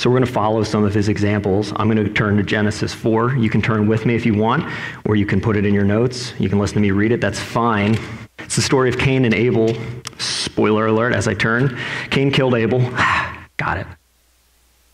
So 0.00 0.08
we're 0.08 0.16
going 0.16 0.26
to 0.26 0.32
follow 0.32 0.62
some 0.62 0.82
of 0.82 0.94
his 0.94 1.10
examples. 1.10 1.74
I'm 1.76 1.86
going 1.86 2.02
to 2.02 2.10
turn 2.10 2.38
to 2.38 2.42
Genesis 2.42 2.94
4. 2.94 3.36
You 3.36 3.50
can 3.50 3.60
turn 3.60 3.86
with 3.86 4.06
me 4.06 4.14
if 4.14 4.24
you 4.24 4.32
want, 4.32 4.64
or 5.04 5.14
you 5.14 5.26
can 5.26 5.42
put 5.42 5.58
it 5.58 5.66
in 5.66 5.74
your 5.74 5.84
notes. 5.84 6.32
You 6.40 6.48
can 6.48 6.58
listen 6.58 6.76
to 6.76 6.80
me 6.80 6.90
read 6.90 7.12
it. 7.12 7.20
That's 7.20 7.38
fine. 7.38 7.98
It's 8.38 8.56
the 8.56 8.62
story 8.62 8.88
of 8.88 8.98
Cain 8.98 9.26
and 9.26 9.34
Abel. 9.34 9.76
Spoiler 10.16 10.86
alert 10.86 11.14
as 11.14 11.28
I 11.28 11.34
turn. 11.34 11.78
Cain 12.08 12.32
killed 12.32 12.54
Abel. 12.54 12.80
Got 13.58 13.76
it. 13.76 13.86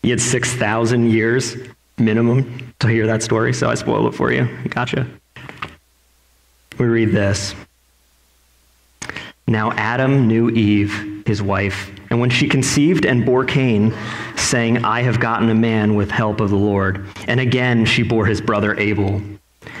He 0.03 0.09
had 0.09 0.19
6,000 0.19 1.09
years 1.09 1.55
minimum 1.97 2.73
to 2.79 2.87
hear 2.87 3.07
that 3.07 3.23
story, 3.23 3.53
so 3.53 3.69
I 3.69 3.75
spoiled 3.75 4.13
it 4.13 4.17
for 4.17 4.33
you. 4.33 4.45
Gotcha. 4.67 5.07
We 6.77 6.85
read 6.85 7.13
this. 7.13 7.55
Now 9.47 9.71
Adam 9.71 10.27
knew 10.27 10.49
Eve, 10.49 11.16
his 11.27 11.41
wife, 11.41 11.91
and 12.09 12.19
when 12.19 12.29
she 12.29 12.47
conceived 12.47 13.05
and 13.05 13.25
bore 13.25 13.45
Cain, 13.45 13.93
saying, 14.35 14.83
I 14.83 15.01
have 15.01 15.19
gotten 15.19 15.49
a 15.49 15.55
man 15.55 15.95
with 15.95 16.09
help 16.09 16.39
of 16.39 16.49
the 16.49 16.55
Lord. 16.55 17.05
And 17.27 17.39
again 17.39 17.85
she 17.85 18.01
bore 18.01 18.25
his 18.25 18.41
brother 18.41 18.77
Abel. 18.79 19.21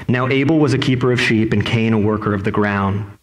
Now 0.07 0.27
Abel 0.27 0.59
was 0.59 0.73
a 0.73 0.77
keeper 0.77 1.11
of 1.11 1.21
sheep, 1.21 1.53
and 1.53 1.65
Cain 1.65 1.93
a 1.93 1.99
worker 1.99 2.33
of 2.33 2.43
the 2.43 2.51
ground. 2.51 3.17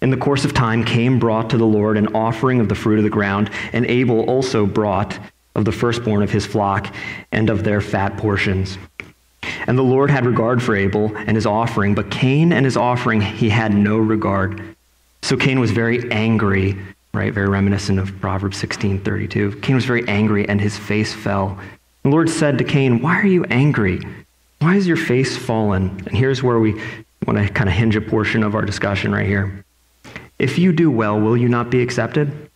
In 0.00 0.10
the 0.10 0.16
course 0.16 0.44
of 0.44 0.54
time, 0.54 0.84
Cain 0.84 1.18
brought 1.18 1.50
to 1.50 1.58
the 1.58 1.66
Lord 1.66 1.96
an 1.96 2.14
offering 2.14 2.60
of 2.60 2.68
the 2.68 2.74
fruit 2.74 2.98
of 2.98 3.04
the 3.04 3.10
ground, 3.10 3.50
and 3.72 3.84
Abel 3.86 4.20
also 4.30 4.64
brought 4.64 5.18
of 5.56 5.64
the 5.64 5.72
firstborn 5.72 6.22
of 6.22 6.30
his 6.30 6.46
flock 6.46 6.94
and 7.32 7.50
of 7.50 7.64
their 7.64 7.80
fat 7.80 8.16
portions. 8.16 8.78
And 9.66 9.76
the 9.76 9.82
Lord 9.82 10.10
had 10.10 10.24
regard 10.24 10.62
for 10.62 10.76
Abel 10.76 11.16
and 11.16 11.36
his 11.36 11.46
offering, 11.46 11.94
but 11.94 12.10
Cain 12.10 12.52
and 12.52 12.64
his 12.64 12.76
offering 12.76 13.20
he 13.20 13.48
had 13.48 13.74
no 13.74 13.98
regard. 13.98 14.76
So 15.22 15.36
Cain 15.36 15.58
was 15.58 15.72
very 15.72 16.10
angry, 16.12 16.78
right? 17.18 17.34
Very 17.34 17.48
reminiscent 17.48 17.98
of 17.98 18.18
Proverbs 18.20 18.56
16 18.58 19.00
32. 19.00 19.56
Cain 19.60 19.74
was 19.74 19.84
very 19.84 20.06
angry, 20.08 20.48
and 20.48 20.60
his 20.60 20.78
face 20.78 21.12
fell. 21.12 21.58
The 22.04 22.10
Lord 22.10 22.30
said 22.30 22.58
to 22.58 22.64
Cain, 22.64 23.02
Why 23.02 23.16
are 23.18 23.26
you 23.26 23.44
angry? 23.44 24.00
Why 24.60 24.76
is 24.76 24.86
your 24.86 24.96
face 24.96 25.36
fallen? 25.36 25.88
And 26.06 26.16
here's 26.16 26.42
where 26.42 26.60
we 26.60 26.80
want 27.26 27.38
to 27.38 27.52
kind 27.52 27.68
of 27.68 27.74
hinge 27.74 27.96
a 27.96 28.00
portion 28.00 28.42
of 28.44 28.54
our 28.54 28.62
discussion 28.62 29.12
right 29.12 29.26
here. 29.26 29.64
If 30.38 30.58
you 30.58 30.72
do 30.72 30.90
well, 30.90 31.20
will 31.20 31.36
you 31.36 31.48
not 31.48 31.70
be 31.70 31.82
accepted? 31.82 32.50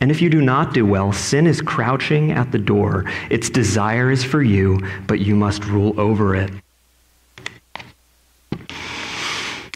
And 0.00 0.10
if 0.10 0.22
you 0.22 0.30
do 0.30 0.40
not 0.40 0.72
do 0.72 0.86
well, 0.86 1.12
sin 1.12 1.46
is 1.46 1.60
crouching 1.60 2.32
at 2.32 2.52
the 2.52 2.58
door. 2.58 3.04
Its 3.30 3.50
desire 3.50 4.10
is 4.10 4.24
for 4.24 4.42
you, 4.42 4.80
but 5.06 5.20
you 5.20 5.36
must 5.36 5.64
rule 5.66 5.98
over 6.00 6.34
it. 6.34 6.50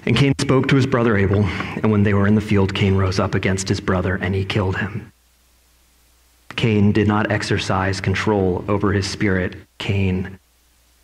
And 0.07 0.16
Cain 0.16 0.35
spoke 0.40 0.66
to 0.69 0.76
his 0.76 0.87
brother 0.87 1.16
Abel, 1.16 1.45
and 1.45 1.90
when 1.92 2.02
they 2.02 2.14
were 2.14 2.26
in 2.26 2.35
the 2.35 2.40
field, 2.40 2.75
Cain 2.75 2.97
rose 2.97 3.19
up 3.19 3.35
against 3.35 3.69
his 3.69 3.80
brother 3.80 4.16
and 4.16 4.35
he 4.35 4.45
killed 4.45 4.76
him. 4.78 5.12
Cain 6.57 6.92
did 6.92 7.07
not 7.07 7.30
exercise 7.30 8.00
control 8.00 8.64
over 8.69 8.92
his 8.92 9.09
spirit. 9.09 9.57
Cain 9.78 10.38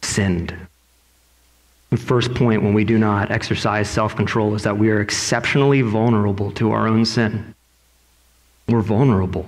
sinned. 0.02 0.54
The 1.90 1.96
first 1.96 2.34
point 2.34 2.62
when 2.62 2.74
we 2.74 2.84
do 2.84 2.98
not 2.98 3.30
exercise 3.30 3.88
self 3.88 4.16
control 4.16 4.54
is 4.54 4.64
that 4.64 4.78
we 4.78 4.90
are 4.90 5.00
exceptionally 5.00 5.82
vulnerable 5.82 6.50
to 6.52 6.72
our 6.72 6.88
own 6.88 7.04
sin. 7.04 7.54
We're 8.68 8.80
vulnerable, 8.80 9.46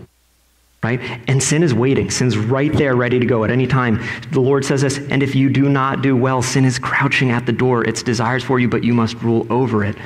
right? 0.83 1.01
And 1.29 1.43
sin 1.43 1.63
is 1.63 1.75
waiting. 1.75 2.11
Sin's 2.11 2.39
right 2.39 2.73
there, 2.73 2.95
ready 2.95 3.19
to 3.19 3.27
go 3.27 3.45
at 3.45 3.51
any 3.51 3.67
time. 3.67 4.01
The 4.31 4.41
Lord 4.41 4.65
says 4.65 4.83
this, 4.83 4.99
and 5.11 5.23
if 5.23 5.35
you 5.35 5.49
do 5.49 5.69
not 5.69 6.03
do 6.03 6.17
well, 6.17 6.41
sin 6.41 6.65
is 6.65 6.79
crouching 6.79 7.31
at 7.31 7.47
the 7.47 7.53
door. 7.53 7.85
Its 7.85 8.03
desires 8.03 8.45
for 8.45 8.61
you, 8.61 8.69
but 8.69 8.85
you 8.85 8.95
must 8.95 9.17
rule 9.17 9.47
over 9.51 9.85
it. 9.85 9.97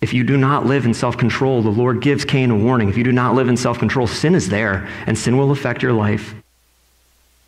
If 0.00 0.12
you 0.12 0.22
do 0.22 0.36
not 0.36 0.66
live 0.66 0.84
in 0.84 0.92
self 0.92 1.16
control, 1.16 1.62
the 1.62 1.70
Lord 1.70 2.02
gives 2.02 2.24
Cain 2.24 2.50
a 2.50 2.56
warning. 2.56 2.88
If 2.90 2.98
you 2.98 3.04
do 3.04 3.12
not 3.12 3.34
live 3.34 3.48
in 3.48 3.56
self 3.56 3.78
control, 3.78 4.06
sin 4.06 4.34
is 4.34 4.48
there, 4.48 4.86
and 5.06 5.16
sin 5.16 5.38
will 5.38 5.50
affect 5.50 5.82
your 5.82 5.94
life, 5.94 6.34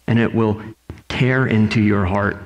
and 0.06 0.18
it 0.18 0.34
will 0.34 0.62
tear 1.08 1.46
into 1.46 1.82
your 1.82 2.06
heart. 2.06 2.38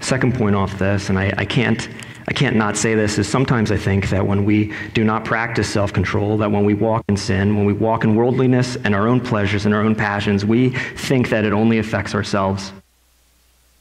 Second 0.00 0.34
point 0.34 0.54
off 0.54 0.78
this, 0.78 1.08
and 1.08 1.18
I, 1.18 1.32
I, 1.36 1.44
can't, 1.44 1.88
I 2.28 2.34
can't 2.34 2.56
not 2.56 2.76
say 2.76 2.94
this, 2.94 3.16
is 3.16 3.26
sometimes 3.26 3.72
I 3.72 3.78
think 3.78 4.10
that 4.10 4.26
when 4.26 4.44
we 4.44 4.74
do 4.92 5.02
not 5.02 5.24
practice 5.24 5.68
self 5.68 5.94
control, 5.94 6.36
that 6.36 6.52
when 6.52 6.66
we 6.66 6.74
walk 6.74 7.02
in 7.08 7.16
sin, 7.16 7.56
when 7.56 7.64
we 7.64 7.72
walk 7.72 8.04
in 8.04 8.16
worldliness 8.16 8.76
and 8.76 8.94
our 8.94 9.08
own 9.08 9.18
pleasures 9.18 9.64
and 9.64 9.74
our 9.74 9.80
own 9.80 9.94
passions, 9.94 10.44
we 10.44 10.70
think 10.70 11.30
that 11.30 11.46
it 11.46 11.54
only 11.54 11.78
affects 11.78 12.14
ourselves. 12.14 12.70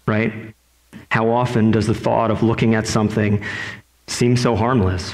Right? 0.06 0.32
How 1.12 1.30
often 1.30 1.72
does 1.72 1.88
the 1.88 1.94
thought 1.94 2.32
of 2.32 2.42
looking 2.42 2.74
at 2.74 2.88
something 2.88 3.44
seem 4.08 4.38
so 4.38 4.56
harmless? 4.56 5.14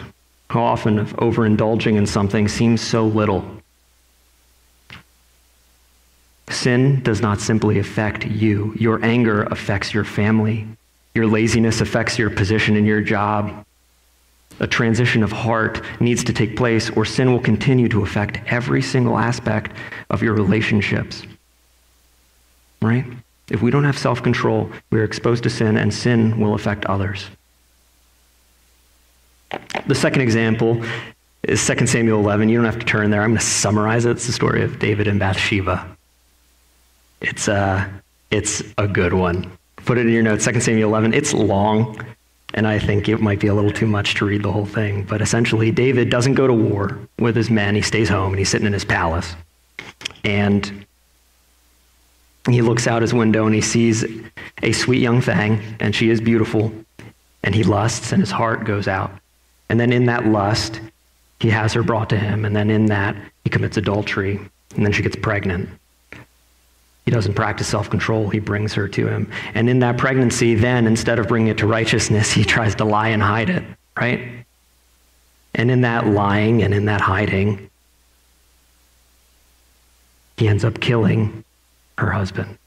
How 0.51 0.61
often 0.61 0.99
of 0.99 1.15
overindulging 1.15 1.95
in 1.95 2.05
something 2.05 2.47
seems 2.47 2.81
so 2.81 3.07
little? 3.07 3.43
Sin 6.49 7.01
does 7.01 7.19
not 7.19 7.41
simply 7.41 7.79
affect 7.79 8.27
you. 8.27 8.75
Your 8.77 9.03
anger 9.03 9.41
affects 9.43 9.91
your 9.91 10.03
family. 10.03 10.67
Your 11.15 11.27
laziness 11.27 11.81
affects 11.81 12.17
your 12.17 12.29
position 12.29 12.75
in 12.75 12.85
your 12.85 13.01
job. 13.01 13.65
A 14.59 14.67
transition 14.67 15.23
of 15.23 15.31
heart 15.31 15.81
needs 15.99 16.23
to 16.23 16.33
take 16.33 16.55
place, 16.55 16.89
or 16.91 17.05
sin 17.05 17.31
will 17.31 17.39
continue 17.39 17.89
to 17.89 18.03
affect 18.03 18.39
every 18.51 18.81
single 18.81 19.17
aspect 19.17 19.71
of 20.09 20.21
your 20.21 20.33
relationships. 20.33 21.23
Right? 22.81 23.05
If 23.49 23.61
we 23.61 23.71
don't 23.71 23.83
have 23.83 23.97
self 23.97 24.23
control, 24.23 24.71
we 24.91 24.99
are 24.99 25.03
exposed 25.03 25.43
to 25.43 25.49
sin, 25.49 25.77
and 25.77 25.93
sin 25.93 26.39
will 26.39 26.53
affect 26.53 26.85
others. 26.85 27.27
The 29.85 29.95
second 29.95 30.21
example 30.21 30.83
is 31.43 31.65
2 31.65 31.85
Samuel 31.85 32.19
11. 32.19 32.49
You 32.49 32.57
don't 32.57 32.65
have 32.65 32.79
to 32.79 32.85
turn 32.85 33.11
there. 33.11 33.21
I'm 33.21 33.31
going 33.31 33.39
to 33.39 33.45
summarize 33.45 34.05
it. 34.05 34.11
It's 34.11 34.27
the 34.27 34.33
story 34.33 34.63
of 34.63 34.79
David 34.79 35.07
and 35.07 35.19
Bathsheba. 35.19 35.95
It's 37.21 37.47
a, 37.47 37.53
uh, 37.53 37.89
it's 38.31 38.63
a 38.77 38.87
good 38.87 39.13
one. 39.13 39.51
Put 39.85 39.97
it 39.97 40.05
in 40.05 40.13
your 40.13 40.23
notes, 40.23 40.45
2 40.45 40.59
Samuel 40.61 40.89
11. 40.89 41.13
It's 41.13 41.33
long, 41.33 41.99
and 42.53 42.65
I 42.65 42.79
think 42.79 43.09
it 43.09 43.19
might 43.19 43.39
be 43.39 43.47
a 43.47 43.53
little 43.53 43.71
too 43.71 43.87
much 43.87 44.15
to 44.15 44.25
read 44.25 44.43
the 44.43 44.51
whole 44.51 44.65
thing. 44.65 45.03
But 45.03 45.21
essentially, 45.21 45.71
David 45.71 46.09
doesn't 46.09 46.35
go 46.35 46.47
to 46.47 46.53
war 46.53 46.97
with 47.19 47.35
his 47.35 47.49
men. 47.49 47.75
He 47.75 47.81
stays 47.81 48.07
home 48.07 48.29
and 48.29 48.39
he's 48.39 48.49
sitting 48.49 48.67
in 48.67 48.73
his 48.73 48.85
palace. 48.85 49.35
And 50.23 50.85
he 52.49 52.61
looks 52.61 52.87
out 52.87 53.01
his 53.01 53.13
window 53.13 53.45
and 53.45 53.53
he 53.53 53.61
sees 53.61 54.05
a 54.61 54.71
sweet 54.71 55.01
young 55.01 55.21
thing, 55.21 55.61
and 55.79 55.93
she 55.93 56.09
is 56.09 56.21
beautiful. 56.21 56.73
And 57.43 57.53
he 57.53 57.63
lusts, 57.63 58.13
and 58.13 58.21
his 58.21 58.31
heart 58.31 58.63
goes 58.63 58.87
out. 58.87 59.11
And 59.67 59.79
then 59.79 59.91
in 59.91 60.05
that 60.05 60.25
lust, 60.25 60.79
he 61.41 61.49
has 61.49 61.73
her 61.73 61.83
brought 61.83 62.09
to 62.11 62.17
him. 62.17 62.45
And 62.45 62.55
then 62.55 62.69
in 62.69 62.85
that, 62.85 63.17
he 63.43 63.49
commits 63.49 63.75
adultery. 63.75 64.39
And 64.75 64.85
then 64.85 64.93
she 64.93 65.03
gets 65.03 65.17
pregnant. 65.17 65.69
He 67.05 67.11
doesn't 67.11 67.33
practice 67.33 67.67
self 67.67 67.89
control. 67.89 68.29
He 68.29 68.39
brings 68.39 68.73
her 68.73 68.87
to 68.87 69.07
him. 69.07 69.31
And 69.53 69.69
in 69.69 69.79
that 69.79 69.97
pregnancy, 69.97 70.55
then, 70.55 70.87
instead 70.87 71.19
of 71.19 71.27
bringing 71.27 71.49
it 71.49 71.57
to 71.59 71.67
righteousness, 71.67 72.31
he 72.31 72.43
tries 72.43 72.75
to 72.75 72.85
lie 72.85 73.09
and 73.09 73.21
hide 73.21 73.49
it, 73.49 73.63
right? 73.99 74.45
And 75.55 75.69
in 75.69 75.81
that 75.81 76.07
lying 76.07 76.63
and 76.63 76.73
in 76.73 76.85
that 76.85 77.01
hiding, 77.01 77.69
he 80.37 80.47
ends 80.47 80.63
up 80.63 80.79
killing 80.79 81.43
her 81.97 82.09
husband 82.09 82.57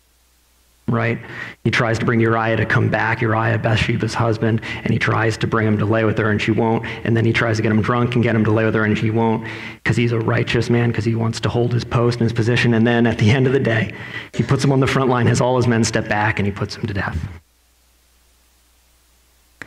right? 0.89 1.19
He 1.65 1.71
tries 1.71 1.99
to 1.99 2.05
bring 2.05 2.21
Uriah 2.21 2.57
to 2.57 2.65
come 2.65 2.89
back, 2.89 3.21
Uriah, 3.21 3.59
Bathsheba's 3.59 4.15
husband, 4.15 4.61
and 4.85 4.93
he 4.93 4.99
tries 4.99 5.37
to 5.39 5.47
bring 5.47 5.67
him 5.67 5.79
to 5.79 5.85
lay 5.85 6.05
with 6.05 6.17
her, 6.19 6.31
and 6.31 6.41
she 6.41 6.53
won't. 6.53 6.87
And 7.05 7.17
then 7.17 7.25
he 7.25 7.33
tries 7.33 7.57
to 7.57 7.63
get 7.63 7.73
him 7.73 7.83
drunk 7.83 8.15
and 8.15 8.23
get 8.23 8.37
him 8.37 8.45
to 8.45 8.53
lay 8.53 8.65
with 8.65 8.75
her, 8.75 8.85
and 8.85 8.97
she 8.97 9.11
won't, 9.11 9.47
because 9.83 9.97
he's 9.97 10.13
a 10.13 10.21
righteous 10.21 10.71
man, 10.71 10.91
because 10.91 11.05
he 11.05 11.17
wants 11.17 11.41
to 11.41 11.49
hold 11.49 11.73
his 11.73 11.85
post 11.85 12.21
and 12.21 12.23
his 12.23 12.33
position. 12.33 12.73
And 12.75 12.87
then 12.87 13.07
at 13.07 13.19
the 13.19 13.31
end 13.31 13.47
of 13.47 13.53
the 13.53 13.61
day, 13.61 13.95
he 14.33 14.45
puts 14.45 14.63
him 14.63 14.71
on 14.71 14.79
the 14.79 14.87
front 14.87 15.11
line, 15.11 15.27
has 15.27 15.41
all 15.41 15.57
his 15.57 15.67
men 15.67 15.83
step 15.83 16.09
back, 16.09 16.39
and 16.39 16.47
he 16.47 16.53
puts 16.53 16.77
him 16.77 16.87
to 16.87 16.95
death. 16.95 17.19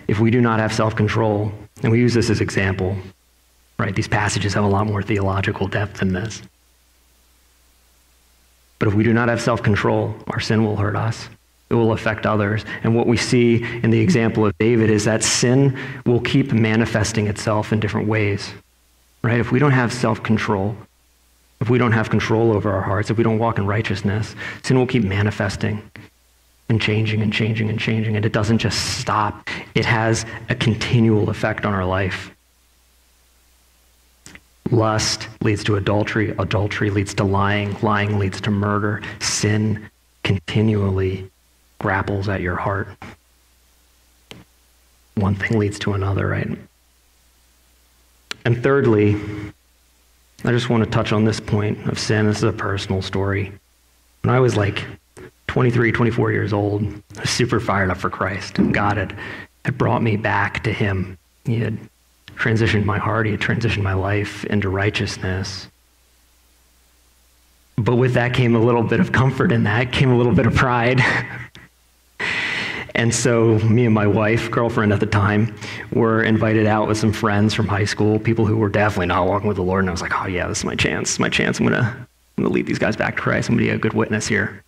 If 0.07 0.19
we 0.19 0.31
do 0.31 0.41
not 0.41 0.59
have 0.59 0.73
self 0.73 0.95
control, 0.95 1.51
and 1.83 1.91
we 1.91 1.99
use 1.99 2.13
this 2.13 2.29
as 2.29 2.39
example, 2.39 2.95
right? 3.77 3.93
These 3.93 4.07
passages 4.07 4.53
have 4.53 4.63
a 4.63 4.67
lot 4.67 4.88
more 4.88 5.03
theological 5.03 5.67
depth 5.67 5.99
than 5.99 6.13
this. 6.13 6.41
But 8.79 8.88
if 8.88 8.93
we 8.93 9.03
do 9.03 9.13
not 9.13 9.29
have 9.29 9.41
self 9.41 9.62
control, 9.62 10.15
our 10.27 10.39
sin 10.39 10.65
will 10.65 10.77
hurt 10.77 10.95
us. 10.95 11.29
It 11.69 11.75
will 11.75 11.91
affect 11.91 12.25
others. 12.25 12.65
And 12.83 12.95
what 12.95 13.05
we 13.05 13.17
see 13.17 13.63
in 13.83 13.91
the 13.91 14.00
example 14.00 14.45
of 14.45 14.57
David 14.57 14.89
is 14.89 15.05
that 15.05 15.24
sin 15.24 15.77
will 16.05 16.21
keep 16.21 16.51
manifesting 16.51 17.27
itself 17.27 17.71
in 17.71 17.79
different 17.79 18.07
ways. 18.07 18.51
Right? 19.21 19.39
If 19.39 19.51
we 19.51 19.59
don't 19.59 19.71
have 19.71 19.93
self 19.93 20.24
control, 20.24 20.75
if 21.59 21.69
we 21.69 21.77
don't 21.77 21.91
have 21.91 22.09
control 22.09 22.53
over 22.53 22.71
our 22.71 22.81
hearts, 22.81 23.12
if 23.12 23.17
we 23.17 23.24
don't 23.24 23.38
walk 23.38 23.57
in 23.59 23.67
righteousness, 23.67 24.33
sin 24.63 24.77
will 24.77 24.88
keep 24.88 25.03
manifesting 25.03 25.83
and 26.69 26.81
changing 26.81 27.21
and 27.21 27.33
changing 27.33 27.69
and 27.69 27.79
changing. 27.79 28.15
And 28.15 28.25
it 28.25 28.31
doesn't 28.31 28.59
just 28.59 29.00
stop, 29.00 29.48
it 29.75 29.86
has 29.86 30.25
a 30.48 30.55
continual 30.55 31.29
effect 31.29 31.65
on 31.65 31.74
our 31.74 31.86
life. 31.86 32.31
Lust 34.71 35.27
leads 35.41 35.63
to 35.65 35.75
adultery. 35.75 36.31
Adultery 36.38 36.89
leads 36.89 37.13
to 37.15 37.23
lying. 37.23 37.75
Lying 37.81 38.19
leads 38.19 38.39
to 38.41 38.51
murder. 38.51 39.01
Sin 39.19 39.89
continually 40.23 41.29
grapples 41.79 42.29
at 42.29 42.41
your 42.41 42.55
heart. 42.55 42.88
One 45.15 45.35
thing 45.35 45.57
leads 45.57 45.79
to 45.79 45.93
another, 45.93 46.27
right? 46.27 46.47
And 48.45 48.61
thirdly, 48.63 49.15
I 50.45 50.51
just 50.51 50.69
want 50.69 50.83
to 50.83 50.89
touch 50.89 51.11
on 51.11 51.25
this 51.25 51.39
point 51.39 51.89
of 51.89 51.99
sin. 51.99 52.27
This 52.27 52.38
is 52.38 52.43
a 52.43 52.53
personal 52.53 53.01
story. 53.01 53.51
When 54.21 54.33
I 54.33 54.39
was 54.39 54.55
like 54.55 54.85
23, 55.47 55.91
24 55.91 56.31
years 56.31 56.53
old, 56.53 56.83
I 57.17 57.21
was 57.21 57.29
super 57.29 57.59
fired 57.59 57.89
up 57.89 57.97
for 57.97 58.09
Christ. 58.09 58.59
And 58.59 58.73
God 58.73 58.97
had, 58.97 59.15
had 59.65 59.77
brought 59.77 60.01
me 60.01 60.15
back 60.15 60.63
to 60.63 60.71
Him. 60.71 61.17
He 61.45 61.59
had 61.59 61.77
transitioned 62.39 62.86
my 62.86 62.98
heart, 62.98 63.25
He 63.25 63.34
had 63.34 63.41
transitioned 63.41 63.84
my 63.84 63.93
life 63.93 64.46
into 64.46 64.69
righteousness. 64.69 65.67
But 67.77 67.96
with 67.96 68.13
that 68.15 68.34
came 68.34 68.55
a 68.55 68.60
little 68.60 68.84
bit 68.84 69.00
of 69.00 69.12
comfort 69.12 69.51
in 69.51 69.63
that, 69.63 69.91
came 69.91 70.12
a 70.12 70.17
little 70.17 70.34
bit 70.34 70.46
of 70.46 70.55
pride. 70.55 71.01
and 72.96 73.13
so, 73.13 73.60
me 73.60 73.86
and 73.86 73.93
my 73.93 74.08
wife, 74.08 74.51
girlfriend 74.51 74.91
at 74.91 75.00
the 75.00 75.05
time, 75.05 75.55
were 75.93 76.24
invited 76.24 76.65
out 76.65 76.88
with 76.88 76.98
some 76.98 77.13
friends 77.13 77.53
from 77.53 77.67
high 77.67 77.86
school, 77.86 78.19
people 78.19 78.46
who 78.46 78.58
were 78.58 78.69
definitely 78.69 79.08
not 79.08 79.27
walking 79.27 79.48
with 79.48 79.58
the 79.58 79.63
Lord. 79.63 79.84
And 79.84 79.89
I 79.89 79.91
was 79.91 80.01
like, 80.01 80.19
oh, 80.22 80.27
yeah, 80.27 80.48
this 80.48 80.60
is 80.60 80.65
my 80.65 80.75
chance. 80.75 81.13
Is 81.13 81.19
my 81.19 81.29
chance. 81.29 81.60
I'm 81.60 81.67
going 81.67 81.81
to 81.81 82.08
I'm 82.39 82.43
going 82.43 82.53
to 82.53 82.55
lead 82.55 82.67
these 82.67 82.79
guys 82.79 82.96
back 82.96 83.17
to 83.17 83.22
Christ. 83.22 83.50
I'm 83.50 83.55
going 83.55 83.65
to 83.65 83.72
be 83.72 83.75
a 83.75 83.77
good 83.77 83.91
witness 83.91 84.25
here. 84.25 84.63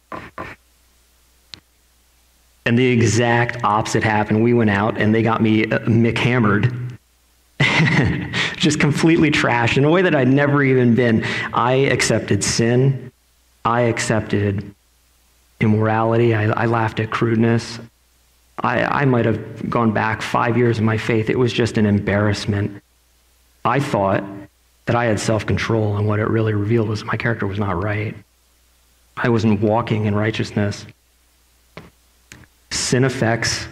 And 2.66 2.78
the 2.78 2.86
exact 2.86 3.64
opposite 3.64 4.04
happened. 4.04 4.44
We 4.44 4.54
went 4.54 4.70
out 4.70 4.98
and 4.98 5.16
they 5.16 5.24
got 5.24 5.42
me 5.42 5.72
uh, 5.72 5.80
hammered, 6.18 6.91
just 8.56 8.80
completely 8.80 9.32
trashed 9.32 9.78
in 9.78 9.86
a 9.86 9.90
way 9.90 10.02
that 10.02 10.16
I'd 10.16 10.28
never 10.28 10.64
even 10.64 10.96
been. 10.96 11.24
I 11.54 11.74
accepted 11.74 12.44
sin. 12.44 13.12
I 13.64 13.82
accepted 13.82 14.74
immorality. 15.60 16.34
I, 16.34 16.46
I 16.52 16.66
laughed 16.66 17.00
at 17.00 17.12
crudeness. 17.12 17.80
I, 18.60 18.84
I 18.84 19.06
might 19.06 19.26
have 19.26 19.70
gone 19.70 19.92
back 19.92 20.22
five 20.22 20.58
years 20.58 20.80
in 20.80 20.86
my 20.86 20.98
faith. 20.98 21.30
It 21.30 21.38
was 21.38 21.54
just 21.54 21.78
an 21.78 21.86
embarrassment. 21.86 22.82
I 23.64 23.80
thought 23.80 24.24
that 24.86 24.96
I 24.96 25.06
had 25.06 25.20
self 25.20 25.46
control, 25.46 25.98
and 25.98 26.08
what 26.08 26.20
it 26.20 26.28
really 26.28 26.54
revealed 26.54 26.90
was 26.90 27.04
my 27.04 27.18
character 27.18 27.46
was 27.46 27.60
not 27.60 27.82
right. 27.82 28.16
I 29.18 29.30
wasn't 29.30 29.62
walking 29.62 30.06
in 30.06 30.16
righteousness. 30.16 30.86
Sin 32.72 33.04
affects 33.04 33.68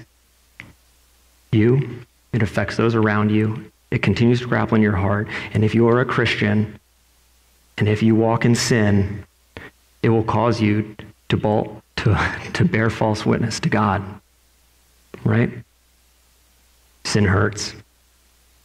you, 1.52 2.02
it 2.34 2.44
affects 2.44 2.78
those 2.78 2.94
around 2.94 3.32
you, 3.32 3.72
it 3.92 4.02
continues 4.02 4.42
to 4.42 4.48
grapple 4.48 4.76
in 4.76 4.82
your 4.82 4.96
heart. 4.96 5.28
And 5.54 5.64
if 5.64 5.74
you 5.74 5.88
are 5.88 6.00
a 6.00 6.06
Christian, 6.06 6.80
and 7.78 7.88
if 7.88 8.04
you 8.04 8.16
walk 8.16 8.46
in 8.46 8.56
sin, 8.56 9.26
it 10.04 10.10
will 10.10 10.24
cause 10.24 10.62
you 10.62 10.96
to, 11.30 11.38
bolt, 11.38 11.82
to, 11.98 12.36
to 12.54 12.66
bear 12.66 12.90
false 12.90 13.26
witness 13.26 13.60
to 13.62 13.70
God. 13.70 14.04
Right? 15.24 15.52
Sin 17.04 17.26
hurts 17.26 17.74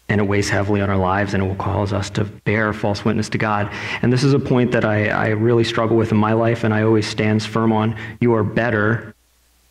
and 0.09 0.21
it 0.21 0.25
weighs 0.25 0.51
heavily 0.51 0.81
on 0.81 0.91
our 0.91 0.99
lives 0.99 1.33
and 1.33 1.43
it 1.43 1.47
will 1.47 1.55
cause 1.57 1.93
us 1.93 2.11
to 2.11 2.25
bear 2.25 2.73
false 2.73 3.05
witness 3.05 3.29
to 3.31 3.39
God. 3.39 3.71
And 4.03 4.13
this 4.13 4.23
is 4.23 4.35
a 4.35 4.39
point 4.39 4.73
that 4.73 4.85
I, 4.85 5.09
I 5.09 5.29
really 5.29 5.65
struggle 5.65 5.97
with 5.97 6.13
in 6.13 6.19
my 6.19 6.35
life 6.35 6.63
and 6.63 6.75
I 6.75 6.83
always 6.83 7.07
stand 7.07 7.43
firm 7.43 7.73
on. 7.73 7.97
You 8.21 8.35
are 8.35 8.45
better 8.45 9.15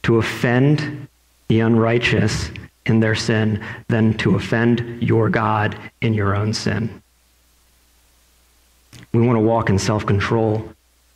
to 0.03 0.17
offend 0.17 1.07
the 1.47 1.59
unrighteous 1.59 2.49
in 2.85 2.99
their 2.99 3.15
sin 3.15 3.63
than 3.87 4.13
to 4.15 4.35
offend 4.35 5.01
your 5.01 5.29
God 5.29 5.77
in 6.01 6.13
your 6.13 6.35
own 6.35 6.53
sin. 6.53 7.01
We 9.13 9.21
want 9.21 9.37
to 9.37 9.41
walk 9.41 9.69
in 9.69 9.79
self 9.79 10.05
control 10.05 10.67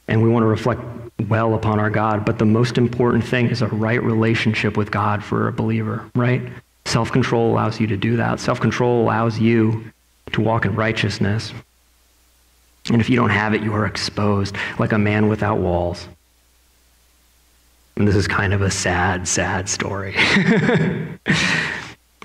and 0.08 0.24
we 0.24 0.30
want 0.30 0.44
to 0.44 0.48
reflect 0.48 0.82
well 1.28 1.56
upon 1.56 1.80
our 1.80 1.90
God, 1.90 2.26
but 2.26 2.38
the 2.38 2.46
most 2.46 2.78
important 2.78 3.24
thing 3.24 3.48
is 3.48 3.62
a 3.62 3.68
right 3.68 4.02
relationship 4.02 4.78
with 4.78 4.92
God 4.92 5.24
for 5.24 5.48
a 5.48 5.52
believer, 5.52 6.10
right? 6.16 6.42
Self 6.86 7.12
control 7.12 7.52
allows 7.52 7.80
you 7.80 7.88
to 7.88 7.98
do 7.98 8.18
that. 8.18 8.40
Self 8.40 8.60
control 8.60 9.04
allows 9.04 9.40
you 9.40 9.92
to 10.34 10.42
walk 10.42 10.66
in 10.66 10.76
righteousness. 10.76 11.54
And 12.90 13.02
if 13.02 13.10
you 13.10 13.18
don't 13.18 13.32
have 13.32 13.54
it, 13.54 13.62
you 13.62 13.74
are 13.74 13.86
exposed 13.86 14.56
like 14.80 14.94
a 14.94 14.98
man 14.98 15.28
without 15.28 15.58
walls. 15.58 16.08
And 17.98 18.08
this 18.08 18.16
is 18.16 18.28
kind 18.28 18.54
of 18.54 18.62
a 18.62 18.70
sad, 18.70 19.28
sad 19.28 19.68
story. 19.68 20.16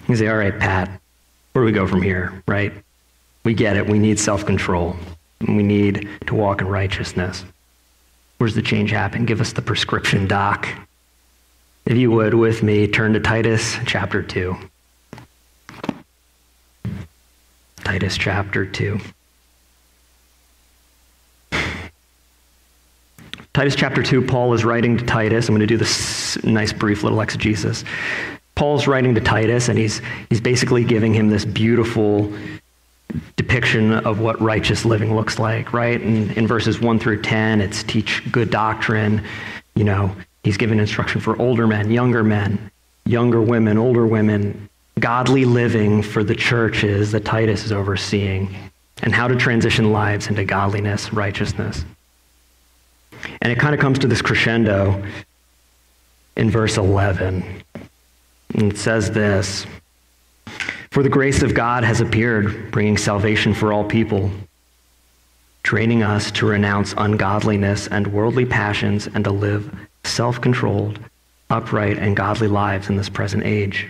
you 0.07 0.17
say, 0.17 0.29
all 0.29 0.37
right, 0.37 0.59
Pat, 0.59 1.01
where 1.53 1.63
do 1.63 1.67
we 1.67 1.73
go 1.73 1.87
from 1.87 2.03
here, 2.03 2.43
right? 2.47 2.75
We 3.45 3.55
get 3.55 3.79
it. 3.79 3.89
We 3.89 3.99
need 3.99 4.21
self 4.21 4.45
control. 4.45 4.95
We 5.41 5.63
need 5.63 6.11
to 6.27 6.35
walk 6.35 6.61
in 6.61 6.69
righteousness. 6.69 7.47
Where's 8.37 8.55
the 8.55 8.61
change 8.61 8.91
happen? 8.91 9.25
Give 9.25 9.41
us 9.41 9.55
the 9.55 9.63
prescription, 9.63 10.27
doc. 10.27 10.69
If 11.87 11.97
you 11.97 12.11
would, 12.11 12.35
with 12.35 12.63
me, 12.63 12.87
turn 12.87 13.15
to 13.15 13.21
Titus 13.21 13.77
chapter 13.87 14.23
2. 14.23 14.55
Titus 17.79 18.19
chapter 18.19 18.67
2. 18.67 19.01
Titus 23.55 23.75
chapter 23.75 24.03
2, 24.03 24.23
Paul 24.23 24.55
is 24.55 24.65
writing 24.65 24.97
to 24.97 25.05
Titus. 25.05 25.49
I'm 25.49 25.55
going 25.55 25.61
to 25.61 25.67
do 25.67 25.77
this 25.77 26.43
nice, 26.43 26.73
brief 26.73 27.03
little 27.03 27.21
exegesis. 27.21 27.85
Paul's 28.55 28.87
writing 28.87 29.15
to 29.15 29.21
Titus, 29.21 29.69
and 29.69 29.79
he's, 29.79 30.01
he's 30.29 30.41
basically 30.41 30.85
giving 30.85 31.12
him 31.12 31.29
this 31.29 31.45
beautiful 31.45 32.33
depiction 33.37 33.93
of 33.93 34.21
what 34.21 34.41
righteous 34.41 34.85
living 34.85 35.15
looks 35.15 35.38
like, 35.38 35.73
right? 35.73 36.01
And 36.01 36.31
in 36.33 36.47
verses 36.47 36.81
1 36.81 36.99
through 36.99 37.21
10, 37.23 37.61
it's 37.61 37.83
teach 37.83 38.23
good 38.33 38.51
doctrine, 38.51 39.23
you 39.75 39.85
know, 39.85 40.15
He's 40.45 40.57
given 40.57 40.81
instruction 40.81 41.21
for 41.21 41.41
older 41.41 41.67
men, 41.67 41.91
younger 41.91 42.25
men, 42.25 42.71
younger 43.05 43.41
women, 43.41 43.79
older 43.79 44.07
women, 44.07 44.69
godly 44.99 45.45
living 45.45 46.03
for 46.03 46.25
the 46.25 46.35
churches 46.35 47.12
that 47.12 47.25
Titus 47.25 47.65
is 47.65 47.73
overseeing, 47.73 48.55
and 49.03 49.15
how 49.15 49.29
to 49.29 49.37
transition 49.37 49.93
lives 49.93 50.27
into 50.27 50.45
godliness, 50.45 51.12
righteousness. 51.12 51.85
And 53.41 53.53
it 53.53 53.59
kind 53.59 53.75
of 53.75 53.81
comes 53.81 53.99
to 54.01 54.07
this 54.07 54.23
crescendo 54.23 55.03
in 56.37 56.51
verse 56.51 56.77
11. 56.77 57.63
And 58.55 58.73
it 58.73 58.79
says 58.79 59.11
this 59.11 59.67
For 60.91 61.03
the 61.03 61.09
grace 61.09 61.43
of 61.43 61.55
God 61.55 61.85
has 61.85 62.01
appeared, 62.01 62.71
bringing 62.71 62.97
salvation 62.97 63.55
for 63.55 63.73
all 63.73 63.85
people, 63.85 64.31
training 65.63 66.03
us 66.03 66.31
to 66.33 66.47
renounce 66.47 66.95
ungodliness 66.97 67.87
and 67.89 68.07
worldly 68.13 68.45
passions 68.45 69.07
and 69.07 69.25
to 69.25 69.31
live 69.31 69.75
self 70.05 70.41
controlled, 70.41 70.99
upright, 71.51 71.99
and 71.99 72.17
godly 72.17 72.49
lives 72.49 72.89
in 72.89 72.97
this 72.97 73.09
present 73.09 73.45
age. 73.45 73.89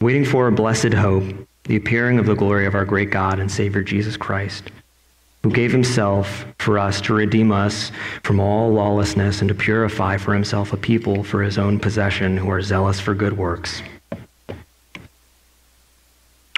Waiting 0.00 0.24
for 0.24 0.46
a 0.46 0.52
blessed 0.52 0.92
hope, 0.92 1.24
the 1.64 1.76
appearing 1.76 2.18
of 2.18 2.26
the 2.26 2.34
glory 2.34 2.66
of 2.66 2.74
our 2.74 2.84
great 2.84 3.10
God 3.10 3.38
and 3.38 3.50
Savior 3.50 3.82
Jesus 3.82 4.16
Christ, 4.16 4.70
who 5.46 5.52
gave 5.52 5.70
himself 5.70 6.44
for 6.58 6.76
us 6.76 7.00
to 7.00 7.14
redeem 7.14 7.52
us 7.52 7.92
from 8.24 8.40
all 8.40 8.72
lawlessness 8.72 9.40
and 9.40 9.48
to 9.48 9.54
purify 9.54 10.16
for 10.16 10.34
himself 10.34 10.72
a 10.72 10.76
people 10.76 11.22
for 11.22 11.40
his 11.40 11.56
own 11.56 11.78
possession 11.78 12.36
who 12.36 12.50
are 12.50 12.60
zealous 12.60 12.98
for 12.98 13.14
good 13.14 13.38
works. 13.38 13.80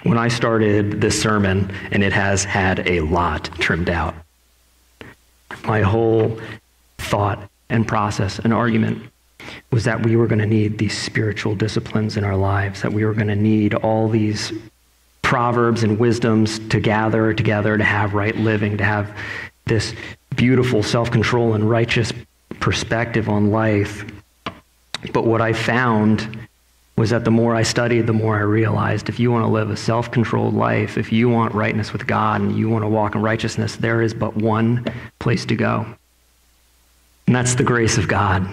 When 0.05 0.17
I 0.17 0.29
started 0.29 1.03
this 1.03 1.21
sermon, 1.21 1.71
and 1.91 2.03
it 2.03 2.15
has 2.15 2.45
had 2.45 2.89
a 2.89 3.01
lot 3.01 3.51
trimmed 3.59 3.91
out, 3.91 4.15
my 5.65 5.83
whole 5.83 6.41
thought 6.97 7.51
and 7.69 7.87
process 7.87 8.39
an 8.39 8.55
argument 8.55 9.03
was 9.71 9.85
that 9.85 10.03
we 10.03 10.17
were 10.17 10.27
going 10.27 10.39
to 10.39 10.47
need 10.47 10.79
these 10.79 10.97
spiritual 10.97 11.55
disciplines 11.55 12.17
in 12.17 12.25
our 12.25 12.37
lives, 12.37 12.81
that 12.81 12.95
we 12.95 13.05
were 13.05 13.13
going 13.13 13.29
to 13.29 13.37
need 13.37 13.75
all 13.75 14.09
these 14.09 14.51
proverbs 15.29 15.83
and 15.83 15.99
wisdoms 15.99 16.59
to 16.71 16.81
gather 16.81 17.35
together 17.35 17.77
to 17.77 17.85
have 17.85 18.15
right 18.15 18.35
living, 18.39 18.79
to 18.79 18.85
have 18.85 19.15
this 19.67 19.93
beautiful 20.37 20.83
self 20.83 21.11
control 21.11 21.53
and 21.53 21.69
righteous 21.69 22.15
perspective 22.61 23.29
on 23.29 23.51
life. 23.51 24.07
But 25.13 25.27
what 25.27 25.43
I 25.43 25.53
found 25.53 26.49
was 26.97 27.11
that 27.11 27.27
the 27.27 27.31
more 27.31 27.55
I 27.55 27.63
studied, 27.63 28.07
the 28.07 28.15
more 28.15 28.39
I 28.39 28.41
realized 28.41 29.11
if 29.11 29.21
you 29.21 29.31
want 29.31 29.45
to 29.45 29.51
live 29.51 29.69
a 29.69 29.77
self 29.77 30.11
controlled 30.11 30.55
life, 30.55 30.97
if 30.97 31.13
you 31.13 31.29
want 31.29 31.55
rightness 31.55 31.93
with 31.93 32.07
God 32.07 32.41
and 32.41 32.57
you 32.57 32.71
want 32.71 32.85
to 32.85 32.89
walk 32.89 33.15
in 33.15 33.21
righteousness, 33.21 33.77
there 33.77 34.01
is 34.01 34.15
but 34.15 34.35
one 34.35 34.87
place 35.19 35.45
to 35.45 35.57
go. 35.57 35.85
And 37.27 37.37
that's 37.37 37.55
the 37.55 37.65
grace 37.65 37.99
of 37.99 38.09
God. 38.09 38.49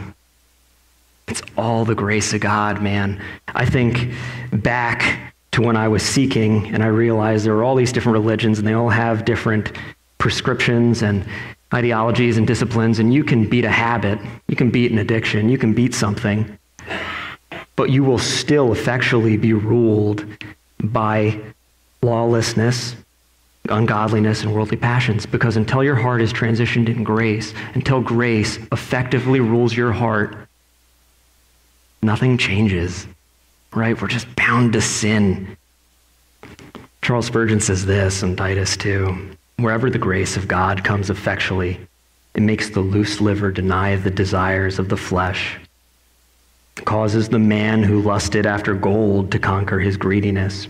It's 1.30 1.42
all 1.58 1.86
the 1.86 1.96
grace 1.96 2.34
of 2.34 2.42
God, 2.42 2.84
man. 2.84 3.24
I 3.48 3.66
think 3.66 4.12
back 4.52 5.26
to 5.56 5.62
when 5.62 5.78
I 5.78 5.88
was 5.88 6.04
seeking 6.04 6.68
and 6.74 6.84
I 6.84 6.88
realized 6.88 7.46
there 7.46 7.56
were 7.56 7.64
all 7.64 7.76
these 7.76 7.94
different 7.94 8.18
religions 8.18 8.60
and 8.60 8.68
they 8.68 8.74
all 8.74 8.90
have 8.90 9.24
different 9.24 9.72
prescriptions 10.18 11.02
and 11.02 11.26
ideologies 11.74 12.38
and 12.38 12.46
disciplines, 12.46 13.00
and 13.00 13.14
you 13.14 13.24
can 13.24 13.50
beat 13.50 13.64
a 13.66 13.72
habit, 13.72 14.20
you 14.48 14.56
can 14.56 14.70
beat 14.70 14.92
an 14.92 14.98
addiction, 14.98 15.50
you 15.50 15.58
can 15.58 15.74
beat 15.74 15.94
something, 15.94 16.58
but 17.76 17.90
you 17.90 18.04
will 18.04 18.18
still 18.18 18.74
effectually 18.74 19.38
be 19.38 19.54
ruled 19.54 20.26
by 20.84 21.40
lawlessness 22.02 22.96
ungodliness 23.70 24.44
and 24.44 24.54
worldly 24.54 24.78
passions. 24.78 25.26
Because 25.26 25.58
until 25.58 25.84
your 25.84 25.96
heart 25.96 26.22
is 26.22 26.32
transitioned 26.32 26.88
in 26.88 27.04
grace, 27.04 27.54
until 27.74 28.02
grace 28.02 28.58
effectively 28.72 29.40
rules 29.40 29.76
your 29.76 29.92
heart, 29.92 30.36
nothing 32.02 32.38
changes, 32.38 33.08
right? 33.76 34.00
We're 34.02 34.08
just 34.08 34.34
bound 34.36 34.74
to 34.74 34.82
sin. 34.82 35.58
Charles 37.02 37.28
Spurgeon 37.28 37.60
says 37.60 37.86
this 37.86 38.24
in 38.24 38.36
Titus 38.36 38.78
2 38.78 39.32
Wherever 39.58 39.90
the 39.90 39.98
grace 39.98 40.38
of 40.38 40.48
God 40.48 40.84
comes 40.84 41.10
effectually, 41.10 41.80
it 42.34 42.42
makes 42.42 42.70
the 42.70 42.82
loose 42.82 43.22
liver 43.22 43.52
deny 43.52 43.96
the 43.96 44.12
desires 44.12 44.80
of 44.80 44.90
the 44.90 44.98
flesh, 44.98 45.58
it 46.78 46.86
causes 46.86 47.30
the 47.30 47.40
man 47.40 47.84
who 47.84 48.02
lusted 48.02 48.46
after 48.46 48.74
gold 48.74 49.32
to 49.32 49.40
conquer 49.40 49.80
his 49.80 49.98
greediness. 49.98 50.68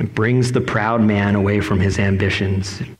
It 0.00 0.14
brings 0.14 0.52
the 0.52 0.60
proud 0.60 1.02
man 1.02 1.34
away 1.34 1.60
from 1.60 1.80
his 1.80 1.98
ambitions. 1.98 2.80
It 2.80 2.97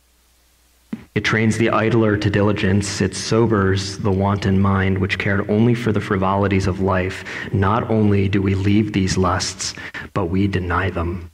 trains 1.24 1.56
the 1.56 1.70
idler 1.70 2.16
to 2.16 2.30
diligence. 2.30 3.00
It 3.00 3.14
sobers 3.14 3.98
the 3.98 4.10
wanton 4.10 4.60
mind, 4.60 4.98
which 4.98 5.18
cared 5.18 5.48
only 5.50 5.74
for 5.74 5.92
the 5.92 6.00
frivolities 6.00 6.66
of 6.66 6.80
life. 6.80 7.24
Not 7.52 7.90
only 7.90 8.28
do 8.28 8.42
we 8.42 8.54
leave 8.54 8.92
these 8.92 9.16
lusts, 9.16 9.74
but 10.12 10.26
we 10.26 10.46
deny 10.46 10.90
them. 10.90 11.30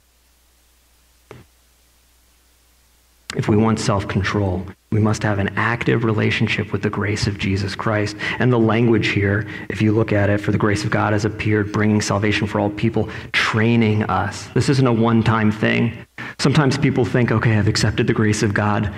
If 3.35 3.49
we 3.49 3.57
want 3.57 3.79
self 3.79 4.07
control, 4.07 4.65
we 4.91 5.01
must 5.01 5.23
have 5.23 5.39
an 5.39 5.49
active 5.57 6.05
relationship 6.05 6.71
with 6.71 6.81
the 6.81 6.89
grace 6.89 7.27
of 7.27 7.37
Jesus 7.37 7.75
Christ. 7.75 8.15
And 8.39 8.51
the 8.51 8.59
language 8.59 9.09
here, 9.09 9.45
if 9.67 9.81
you 9.81 9.91
look 9.91 10.13
at 10.13 10.29
it, 10.29 10.39
for 10.39 10.53
the 10.53 10.57
grace 10.57 10.85
of 10.85 10.89
God 10.89 11.11
has 11.11 11.25
appeared, 11.25 11.73
bringing 11.73 12.01
salvation 12.01 12.47
for 12.47 12.61
all 12.61 12.69
people, 12.69 13.09
training 13.33 14.03
us. 14.03 14.47
This 14.53 14.69
isn't 14.69 14.87
a 14.87 14.93
one 14.93 15.21
time 15.21 15.51
thing. 15.51 15.97
Sometimes 16.39 16.77
people 16.77 17.03
think, 17.03 17.31
okay, 17.31 17.57
I've 17.57 17.67
accepted 17.67 18.07
the 18.07 18.13
grace 18.13 18.41
of 18.41 18.53
God. 18.53 18.93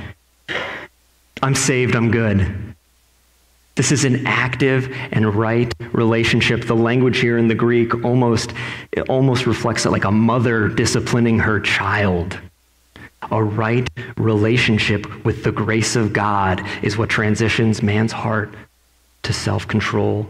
I'm 1.42 1.56
saved, 1.56 1.96
I'm 1.96 2.12
good. 2.12 2.76
This 3.76 3.92
is 3.92 4.06
an 4.06 4.26
active 4.26 4.92
and 5.12 5.36
right 5.36 5.72
relationship. 5.94 6.66
The 6.66 6.76
language 6.76 7.20
here 7.20 7.38
in 7.38 7.48
the 7.48 7.56
Greek 7.56 8.04
almost, 8.04 8.52
it 8.92 9.02
almost 9.08 9.46
reflects 9.46 9.86
it 9.86 9.92
like 9.92 10.04
a 10.04 10.12
mother 10.12 10.68
disciplining 10.68 11.38
her 11.38 11.60
child. 11.60 12.40
A 13.30 13.44
right 13.44 13.88
relationship 14.18 15.24
with 15.24 15.44
the 15.44 15.52
grace 15.52 15.96
of 15.96 16.12
God 16.12 16.66
is 16.82 16.98
what 16.98 17.10
transitions 17.10 17.84
man's 17.84 18.12
heart 18.12 18.52
to 19.24 19.34
self 19.34 19.68
control 19.68 20.28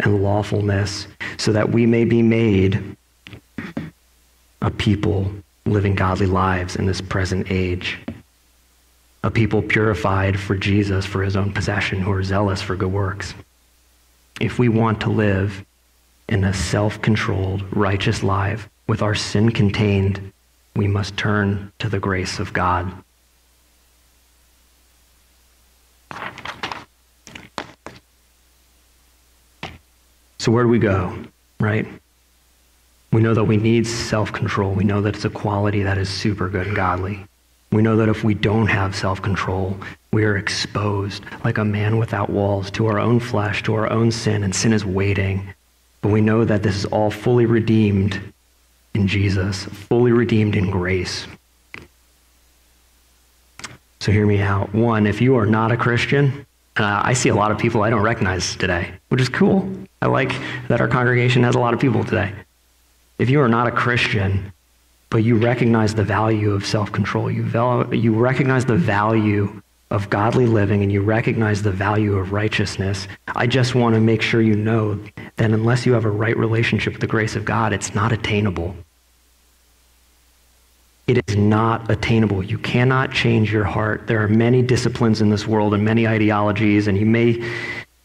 and 0.00 0.22
lawfulness 0.22 1.06
so 1.38 1.52
that 1.52 1.70
we 1.70 1.86
may 1.86 2.04
be 2.04 2.22
made 2.22 2.96
a 4.60 4.70
people 4.70 5.30
living 5.64 5.94
godly 5.94 6.26
lives 6.26 6.76
in 6.76 6.84
this 6.84 7.00
present 7.00 7.50
age. 7.50 7.98
A 9.22 9.30
people 9.30 9.62
purified 9.62 10.40
for 10.40 10.56
Jesus, 10.56 11.04
for 11.04 11.22
his 11.22 11.36
own 11.36 11.52
possession, 11.52 12.00
who 12.00 12.12
are 12.12 12.22
zealous 12.22 12.62
for 12.62 12.76
good 12.76 12.92
works. 12.92 13.34
If 14.40 14.58
we 14.58 14.68
want 14.68 15.00
to 15.02 15.10
live 15.10 15.64
in 16.28 16.44
a 16.44 16.54
self 16.54 17.02
controlled, 17.02 17.64
righteous 17.76 18.22
life 18.22 18.68
with 18.86 19.02
our 19.02 19.14
sin 19.14 19.50
contained 19.50 20.32
we 20.76 20.86
must 20.86 21.16
turn 21.16 21.72
to 21.78 21.88
the 21.88 21.98
grace 21.98 22.38
of 22.38 22.52
God. 22.52 22.92
So, 30.38 30.50
where 30.50 30.64
do 30.64 30.70
we 30.70 30.78
go, 30.78 31.22
right? 31.58 31.86
We 33.12 33.20
know 33.20 33.34
that 33.34 33.44
we 33.44 33.58
need 33.58 33.86
self 33.86 34.32
control. 34.32 34.72
We 34.72 34.84
know 34.84 35.02
that 35.02 35.16
it's 35.16 35.24
a 35.24 35.30
quality 35.30 35.82
that 35.82 35.98
is 35.98 36.08
super 36.08 36.48
good 36.48 36.68
and 36.68 36.76
godly. 36.76 37.26
We 37.72 37.82
know 37.82 37.96
that 37.96 38.08
if 38.08 38.24
we 38.24 38.34
don't 38.34 38.66
have 38.66 38.96
self 38.96 39.22
control, 39.22 39.76
we 40.12 40.24
are 40.24 40.36
exposed 40.36 41.24
like 41.44 41.58
a 41.58 41.64
man 41.64 41.98
without 41.98 42.30
walls 42.30 42.70
to 42.72 42.86
our 42.86 42.98
own 42.98 43.20
flesh, 43.20 43.62
to 43.64 43.74
our 43.74 43.90
own 43.90 44.10
sin, 44.10 44.42
and 44.42 44.54
sin 44.54 44.72
is 44.72 44.84
waiting. 44.84 45.54
But 46.02 46.10
we 46.10 46.20
know 46.20 46.44
that 46.44 46.62
this 46.62 46.76
is 46.76 46.84
all 46.86 47.10
fully 47.10 47.46
redeemed 47.46 48.20
in 48.94 49.06
Jesus, 49.06 49.64
fully 49.64 50.10
redeemed 50.12 50.56
in 50.56 50.70
grace. 50.70 51.26
So 54.00 54.10
hear 54.10 54.26
me 54.26 54.40
out. 54.40 54.74
One, 54.74 55.06
if 55.06 55.20
you 55.20 55.36
are 55.36 55.46
not 55.46 55.70
a 55.70 55.76
Christian, 55.76 56.46
uh, 56.76 57.02
I 57.04 57.12
see 57.12 57.28
a 57.28 57.34
lot 57.34 57.50
of 57.50 57.58
people 57.58 57.82
I 57.82 57.90
don't 57.90 58.02
recognize 58.02 58.56
today, 58.56 58.92
which 59.10 59.20
is 59.20 59.28
cool. 59.28 59.70
I 60.02 60.06
like 60.06 60.32
that 60.68 60.80
our 60.80 60.88
congregation 60.88 61.42
has 61.44 61.54
a 61.54 61.58
lot 61.58 61.74
of 61.74 61.80
people 61.80 62.02
today. 62.02 62.32
If 63.18 63.28
you 63.28 63.42
are 63.42 63.48
not 63.48 63.66
a 63.66 63.70
Christian, 63.70 64.52
but 65.10 65.18
you 65.18 65.36
recognize 65.36 65.94
the 65.94 66.04
value 66.04 66.52
of 66.52 66.64
self 66.64 66.90
control, 66.92 67.30
you, 67.30 67.44
you 67.92 68.14
recognize 68.14 68.64
the 68.64 68.76
value 68.76 69.60
of 69.90 70.08
godly 70.08 70.46
living, 70.46 70.82
and 70.82 70.92
you 70.92 71.02
recognize 71.02 71.62
the 71.62 71.72
value 71.72 72.16
of 72.16 72.32
righteousness, 72.32 73.08
I 73.34 73.48
just 73.48 73.74
want 73.74 73.96
to 73.96 74.00
make 74.00 74.22
sure 74.22 74.40
you 74.40 74.54
know 74.54 75.00
that 75.36 75.50
unless 75.50 75.84
you 75.84 75.94
have 75.94 76.04
a 76.04 76.10
right 76.10 76.36
relationship 76.36 76.92
with 76.92 77.00
the 77.00 77.08
grace 77.08 77.34
of 77.34 77.44
God, 77.44 77.72
it's 77.72 77.92
not 77.92 78.12
attainable. 78.12 78.76
It 81.08 81.20
is 81.26 81.36
not 81.36 81.90
attainable. 81.90 82.44
You 82.44 82.56
cannot 82.56 83.10
change 83.12 83.52
your 83.52 83.64
heart. 83.64 84.06
There 84.06 84.22
are 84.22 84.28
many 84.28 84.62
disciplines 84.62 85.20
in 85.20 85.28
this 85.28 85.44
world 85.44 85.74
and 85.74 85.84
many 85.84 86.06
ideologies, 86.06 86.86
and 86.86 86.96
you 86.96 87.06
may 87.06 87.42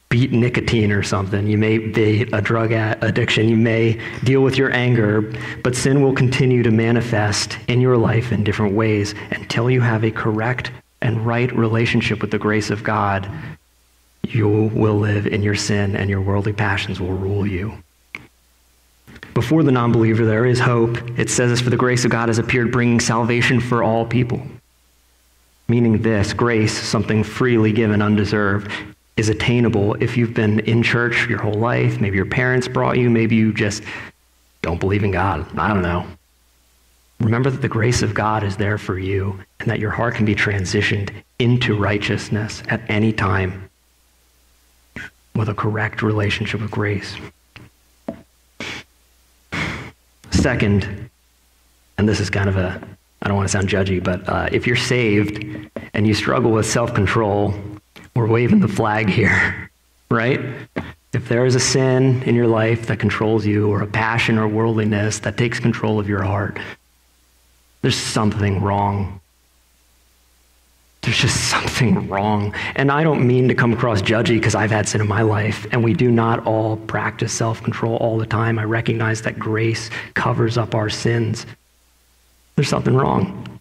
beat 0.09 0.31
nicotine 0.31 0.91
or 0.91 1.03
something. 1.03 1.47
You 1.47 1.57
may 1.57 1.77
beat 1.77 2.29
a 2.33 2.41
drug 2.41 2.71
addiction. 2.71 3.49
You 3.49 3.57
may 3.57 3.99
deal 4.23 4.41
with 4.41 4.57
your 4.57 4.71
anger, 4.71 5.21
but 5.63 5.75
sin 5.75 6.01
will 6.01 6.13
continue 6.13 6.63
to 6.63 6.71
manifest 6.71 7.57
in 7.67 7.81
your 7.81 7.97
life 7.97 8.31
in 8.31 8.43
different 8.43 8.75
ways 8.75 9.13
until 9.31 9.69
you 9.69 9.81
have 9.81 10.03
a 10.03 10.11
correct 10.11 10.71
and 11.01 11.25
right 11.25 11.53
relationship 11.55 12.21
with 12.21 12.31
the 12.31 12.39
grace 12.39 12.69
of 12.69 12.83
God. 12.83 13.29
You 14.23 14.47
will 14.73 14.97
live 14.97 15.27
in 15.27 15.43
your 15.43 15.55
sin, 15.55 15.95
and 15.95 16.09
your 16.09 16.21
worldly 16.21 16.53
passions 16.53 16.99
will 16.99 17.13
rule 17.13 17.45
you. 17.45 17.77
Before 19.33 19.63
the 19.63 19.71
non 19.71 19.91
believer, 19.91 20.25
there 20.25 20.45
is 20.45 20.59
hope. 20.59 20.97
It 21.19 21.29
says, 21.29 21.61
For 21.61 21.69
the 21.69 21.77
grace 21.77 22.05
of 22.05 22.11
God 22.11 22.29
has 22.29 22.39
appeared, 22.39 22.71
bringing 22.71 22.99
salvation 22.99 23.59
for 23.59 23.83
all 23.83 24.05
people. 24.05 24.41
Meaning 25.67 26.01
this 26.01 26.31
grace, 26.31 26.73
something 26.73 27.23
freely 27.23 27.71
given, 27.71 28.01
undeserved, 28.01 28.71
is 29.17 29.29
attainable 29.29 29.95
if 29.95 30.17
you've 30.17 30.33
been 30.33 30.59
in 30.61 30.83
church 30.83 31.27
your 31.27 31.39
whole 31.39 31.53
life. 31.53 32.01
Maybe 32.01 32.17
your 32.17 32.25
parents 32.25 32.67
brought 32.67 32.97
you. 32.97 33.09
Maybe 33.09 33.35
you 33.35 33.53
just 33.53 33.83
don't 34.61 34.79
believe 34.79 35.03
in 35.03 35.11
God. 35.11 35.45
I 35.57 35.69
don't 35.69 35.81
know. 35.81 36.05
Remember 37.21 37.49
that 37.49 37.61
the 37.61 37.69
grace 37.69 38.01
of 38.01 38.13
God 38.13 38.43
is 38.43 38.57
there 38.57 38.77
for 38.77 38.99
you 38.99 39.39
and 39.59 39.69
that 39.69 39.79
your 39.79 39.91
heart 39.91 40.15
can 40.15 40.25
be 40.25 40.35
transitioned 40.35 41.11
into 41.39 41.77
righteousness 41.77 42.61
at 42.67 42.81
any 42.89 43.13
time 43.13 43.69
with 45.33 45.49
a 45.49 45.53
correct 45.53 46.01
relationship 46.01 46.61
with 46.61 46.71
grace. 46.71 47.15
Second, 50.31 51.09
and 51.97 52.07
this 52.07 52.19
is 52.19 52.29
kind 52.29 52.49
of 52.49 52.57
a, 52.57 52.81
I 53.21 53.27
don't 53.27 53.37
want 53.37 53.47
to 53.47 53.51
sound 53.51 53.69
judgy, 53.69 54.03
but 54.03 54.27
uh, 54.27 54.49
if 54.51 54.67
you're 54.67 54.75
saved 54.75 55.43
and 55.93 56.05
you 56.05 56.13
struggle 56.13 56.51
with 56.51 56.65
self 56.65 56.93
control, 56.93 57.53
we're 58.15 58.27
waving 58.27 58.61
the 58.61 58.67
flag 58.67 59.09
here, 59.09 59.69
right? 60.09 60.39
If 61.13 61.27
there 61.27 61.45
is 61.45 61.55
a 61.55 61.59
sin 61.59 62.23
in 62.23 62.33
your 62.33 62.47
life 62.47 62.87
that 62.87 62.97
controls 62.97 63.45
you, 63.45 63.69
or 63.69 63.81
a 63.81 63.87
passion 63.87 64.37
or 64.37 64.47
worldliness 64.47 65.19
that 65.19 65.37
takes 65.37 65.59
control 65.59 65.99
of 65.99 66.07
your 66.07 66.23
heart, 66.23 66.57
there's 67.81 67.97
something 67.97 68.61
wrong. 68.61 69.19
There's 71.01 71.17
just 71.17 71.49
something 71.49 72.07
wrong. 72.09 72.55
And 72.75 72.91
I 72.91 73.03
don't 73.03 73.27
mean 73.27 73.47
to 73.49 73.53
come 73.53 73.73
across 73.73 74.01
judgy 74.01 74.37
because 74.37 74.55
I've 74.55 74.71
had 74.71 74.87
sin 74.87 75.01
in 75.01 75.07
my 75.07 75.21
life, 75.21 75.67
and 75.71 75.83
we 75.83 75.93
do 75.93 76.09
not 76.09 76.45
all 76.47 76.77
practice 76.77 77.33
self 77.33 77.61
control 77.61 77.97
all 77.97 78.17
the 78.17 78.25
time. 78.25 78.57
I 78.57 78.63
recognize 78.63 79.21
that 79.23 79.37
grace 79.37 79.89
covers 80.13 80.57
up 80.57 80.73
our 80.73 80.89
sins. 80.89 81.45
There's 82.55 82.69
something 82.69 82.95
wrong. 82.95 83.59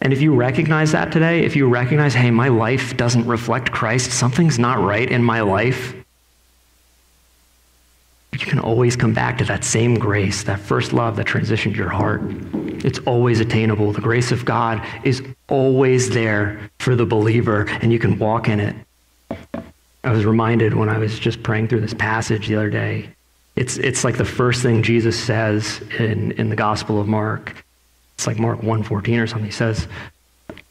And 0.00 0.12
if 0.12 0.20
you 0.20 0.34
recognize 0.34 0.92
that 0.92 1.10
today, 1.10 1.44
if 1.44 1.56
you 1.56 1.68
recognize, 1.68 2.14
hey, 2.14 2.30
my 2.30 2.48
life 2.48 2.96
doesn't 2.96 3.26
reflect 3.26 3.72
Christ, 3.72 4.12
something's 4.12 4.58
not 4.58 4.78
right 4.78 5.10
in 5.10 5.22
my 5.24 5.40
life, 5.40 5.94
you 8.32 8.46
can 8.46 8.60
always 8.60 8.94
come 8.94 9.12
back 9.12 9.38
to 9.38 9.44
that 9.44 9.64
same 9.64 9.98
grace, 9.98 10.44
that 10.44 10.60
first 10.60 10.92
love 10.92 11.16
that 11.16 11.26
transitioned 11.26 11.74
your 11.74 11.88
heart. 11.88 12.20
It's 12.84 13.00
always 13.00 13.40
attainable. 13.40 13.92
The 13.92 14.00
grace 14.00 14.30
of 14.30 14.44
God 14.44 14.86
is 15.02 15.22
always 15.48 16.10
there 16.10 16.70
for 16.78 16.94
the 16.94 17.06
believer, 17.06 17.66
and 17.68 17.92
you 17.92 17.98
can 17.98 18.18
walk 18.18 18.48
in 18.48 18.60
it. 18.60 18.76
I 20.04 20.12
was 20.12 20.24
reminded 20.24 20.74
when 20.74 20.88
I 20.88 20.98
was 20.98 21.18
just 21.18 21.42
praying 21.42 21.68
through 21.68 21.80
this 21.80 21.94
passage 21.94 22.46
the 22.46 22.54
other 22.54 22.70
day. 22.70 23.10
It's, 23.56 23.76
it's 23.78 24.04
like 24.04 24.16
the 24.16 24.24
first 24.24 24.62
thing 24.62 24.84
Jesus 24.84 25.18
says 25.18 25.80
in, 25.98 26.30
in 26.32 26.48
the 26.48 26.56
Gospel 26.56 27.00
of 27.00 27.08
Mark. 27.08 27.64
It's 28.18 28.26
like 28.26 28.40
Mark 28.40 28.62
1.14 28.62 29.22
or 29.22 29.28
something. 29.28 29.46
He 29.46 29.52
says, 29.52 29.86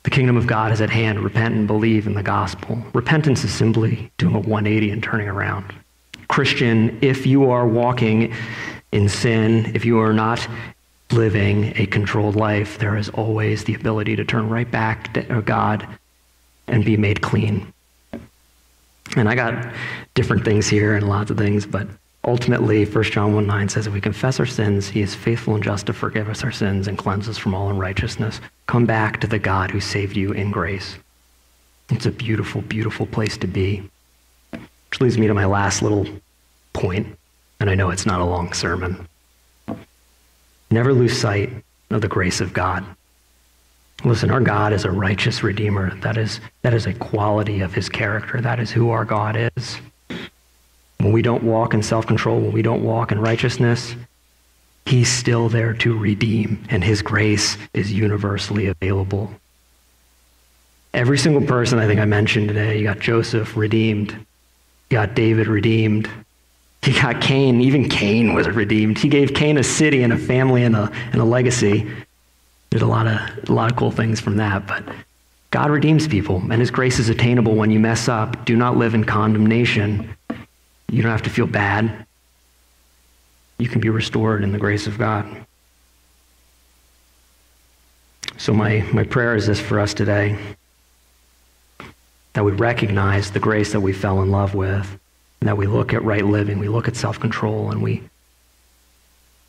the 0.04 0.10
kingdom 0.10 0.36
of 0.36 0.48
God 0.48 0.74
is 0.74 0.82
at 0.82 0.90
hand. 0.90 1.22
Repent 1.22 1.56
and 1.56 1.66
believe 1.66 2.06
in 2.06 2.14
the 2.14 2.22
gospel. 2.22 2.78
Repentance 2.94 3.46
is 3.46 3.54
simply 3.54 4.12
doing 4.18 4.36
a 4.36 4.40
180 4.40 4.92
and 4.92 5.02
turning 5.02 5.30
around. 5.30 5.74
Christian, 6.28 7.00
if 7.02 7.26
you 7.26 7.50
are 7.50 7.66
walking 7.66 8.34
in 8.92 9.08
sin, 9.08 9.72
if 9.74 9.86
you 9.86 9.98
are 10.00 10.12
not 10.12 10.46
living 11.12 11.72
a 11.78 11.86
controlled 11.86 12.36
life, 12.36 12.80
there 12.80 12.98
is 12.98 13.08
always 13.10 13.64
the 13.64 13.76
ability 13.76 14.18
to 14.18 14.26
turn 14.26 14.50
right 14.50 14.70
back 14.70 15.14
to 15.14 15.42
God 15.42 15.88
and 16.68 16.84
be 16.84 16.98
made 16.98 17.22
clean. 17.22 17.72
And 19.16 19.30
I 19.30 19.36
got 19.36 19.74
different 20.16 20.44
things 20.44 20.68
here 20.68 20.98
and 20.98 21.08
lots 21.08 21.32
of 21.32 21.38
things, 21.38 21.66
but 21.66 21.88
ultimately, 22.24 22.86
1 22.86 23.04
John 23.06 23.34
1 23.34 23.48
9 23.48 23.70
says, 23.70 23.88
if 23.88 23.94
we 23.94 24.02
confess 24.02 24.40
our 24.40 24.46
sins, 24.46 24.90
he 24.90 25.02
is 25.02 25.16
faithful 25.16 25.56
and 25.56 25.64
just 25.64 25.88
to 25.88 25.94
forgive 25.94 26.30
us 26.30 26.44
our 26.44 26.52
sins 26.52 26.88
and 26.88 26.98
cleanse 26.98 27.30
us 27.30 27.38
from 27.38 27.54
all 27.54 27.70
unrighteousness. 27.70 28.42
Come 28.68 28.86
back 28.86 29.20
to 29.22 29.28
the 29.28 29.40
God 29.40 29.72
who 29.72 29.80
saved 29.80 30.18
you 30.18 30.32
in 30.32 30.52
grace. 30.52 30.98
It's 31.90 32.06
a 32.06 32.12
beautiful, 32.12 32.62
beautiful 32.62 33.06
place 33.06 33.38
to 33.38 33.48
be. 33.48 33.90
Which 34.52 35.02
leads 35.02 35.18
me 35.18 35.28
to 35.28 35.34
my 35.34 35.46
last 35.46 35.82
little 35.82 36.06
point, 36.74 37.18
and 37.60 37.70
I 37.70 37.76
know 37.76 37.90
it's 37.90 38.06
not 38.06 38.22
a 38.22 38.26
long 38.26 38.54
sermon. 38.54 39.08
Never 40.70 40.94
lose 40.94 41.18
sight 41.18 41.52
of 41.90 42.02
the 42.02 42.08
grace 42.08 42.42
of 42.42 42.54
God. 42.54 42.86
Listen, 44.04 44.30
our 44.30 44.42
God 44.42 44.74
is 44.74 44.86
a 44.86 44.92
righteous 44.92 45.44
redeemer. 45.44 45.96
That 46.02 46.18
is, 46.18 46.40
that 46.62 46.74
is 46.74 46.86
a 46.86 46.94
quality 46.94 47.62
of 47.62 47.74
his 47.74 47.90
character. 47.90 48.42
That 48.42 48.60
is 48.60 48.70
who 48.70 48.92
our 48.92 49.06
God 49.06 49.50
is. 49.56 49.78
When 51.00 51.12
we 51.12 51.22
don't 51.22 51.44
walk 51.44 51.74
in 51.74 51.84
self 51.84 52.08
control, 52.08 52.40
when 52.40 52.52
we 52.52 52.62
don't 52.62 52.84
walk 52.84 53.12
in 53.12 53.20
righteousness, 53.20 53.96
he's 54.86 55.10
still 55.10 55.50
there 55.50 55.74
to 55.74 55.98
redeem, 55.98 56.64
and 56.70 56.84
his 56.84 57.02
grace 57.02 57.58
is 57.74 57.92
universally 57.92 58.68
available. 58.68 59.32
Every 60.94 61.18
single 61.18 61.46
person 61.46 61.78
I 61.78 61.86
think 61.86 62.00
I 62.00 62.06
mentioned 62.06 62.48
today, 62.48 62.78
you 62.78 62.84
got 62.84 63.00
Joseph 63.00 63.56
redeemed, 63.56 64.12
you 64.12 64.98
got 64.98 65.14
David 65.14 65.48
redeemed, 65.48 66.10
you 66.86 66.94
got 66.94 67.22
Cain, 67.22 67.60
even 67.62 67.90
Cain 67.90 68.34
was 68.34 68.48
redeemed. 68.48 68.98
He 68.98 69.10
gave 69.10 69.34
Cain 69.34 69.58
a 69.58 69.64
city 69.64 70.04
and 70.04 70.14
a 70.14 70.18
family 70.18 70.64
and 70.64 70.76
a, 70.76 70.90
and 71.12 71.22
a 71.22 71.26
legacy. 71.26 71.86
There's 72.70 72.82
a 72.82 72.88
lot 72.88 73.08
of 73.08 73.50
a 73.50 73.54
lot 73.54 73.72
of 73.72 73.78
cool 73.78 73.92
things 73.92 74.20
from 74.20 74.38
that, 74.38 74.68
but 74.68 74.84
God 75.52 75.70
redeems 75.70 76.08
people, 76.08 76.38
and 76.38 76.54
His 76.54 76.72
grace 76.72 77.00
is 77.00 77.10
attainable 77.10 77.56
when 77.56 77.72
you 77.72 77.80
mess 77.80 78.08
up. 78.08 78.46
Do 78.46 78.56
not 78.56 78.78
live 78.78 78.94
in 78.94 79.04
condemnation. 79.04 80.16
You 80.90 81.02
don't 81.02 81.12
have 81.12 81.24
to 81.24 81.30
feel 81.30 81.48
bad. 81.48 82.06
You 83.58 83.68
can 83.68 83.82
be 83.82 83.90
restored 83.90 84.44
in 84.44 84.52
the 84.52 84.58
grace 84.58 84.88
of 84.88 84.98
God. 84.98 85.26
So 88.38 88.54
my, 88.54 88.88
my 88.94 89.04
prayer 89.04 89.36
is 89.36 89.48
this 89.48 89.60
for 89.60 89.80
us 89.80 89.94
today 89.94 90.38
that 92.34 92.44
we 92.44 92.52
recognize 92.52 93.32
the 93.32 93.40
grace 93.40 93.72
that 93.72 93.80
we 93.80 93.92
fell 93.92 94.22
in 94.22 94.30
love 94.30 94.54
with, 94.54 95.00
and 95.42 95.48
that 95.48 95.58
we 95.58 95.66
look 95.66 95.92
at 95.92 96.04
right 96.04 96.24
living, 96.24 96.60
we 96.60 96.70
look 96.70 96.88
at 96.88 96.96
self 96.96 97.20
control, 97.20 97.72
and 97.72 97.82
we 97.82 98.04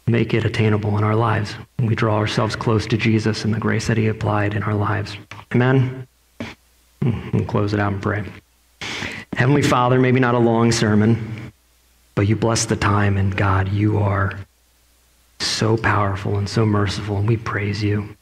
make 0.06 0.32
it 0.32 0.46
attainable 0.46 0.96
in 0.96 1.04
our 1.04 1.14
lives. 1.14 1.54
And 1.76 1.86
we 1.86 1.94
draw 1.94 2.16
ourselves 2.16 2.56
close 2.56 2.86
to 2.86 2.96
Jesus 2.96 3.44
and 3.44 3.52
the 3.52 3.58
grace 3.58 3.88
that 3.88 3.98
he 3.98 4.06
applied 4.06 4.54
in 4.54 4.62
our 4.62 4.74
lives. 4.74 5.18
Amen? 5.54 6.08
Mm, 7.02 7.32
we'll 7.34 7.44
close 7.44 7.74
it 7.74 7.80
out 7.80 7.92
and 7.92 8.02
pray. 8.02 8.24
Heavenly 9.38 9.62
Father, 9.62 10.00
maybe 10.00 10.18
not 10.18 10.34
a 10.34 10.38
long 10.40 10.72
sermon, 10.72 11.52
but 12.16 12.26
you 12.26 12.34
bless 12.34 12.66
the 12.66 12.74
time, 12.74 13.16
and 13.16 13.36
God, 13.36 13.68
you 13.68 13.98
are 13.98 14.32
so 15.38 15.76
powerful 15.76 16.38
and 16.38 16.48
so 16.48 16.66
merciful, 16.66 17.18
and 17.18 17.28
we 17.28 17.36
praise 17.36 17.80
you. 17.80 18.16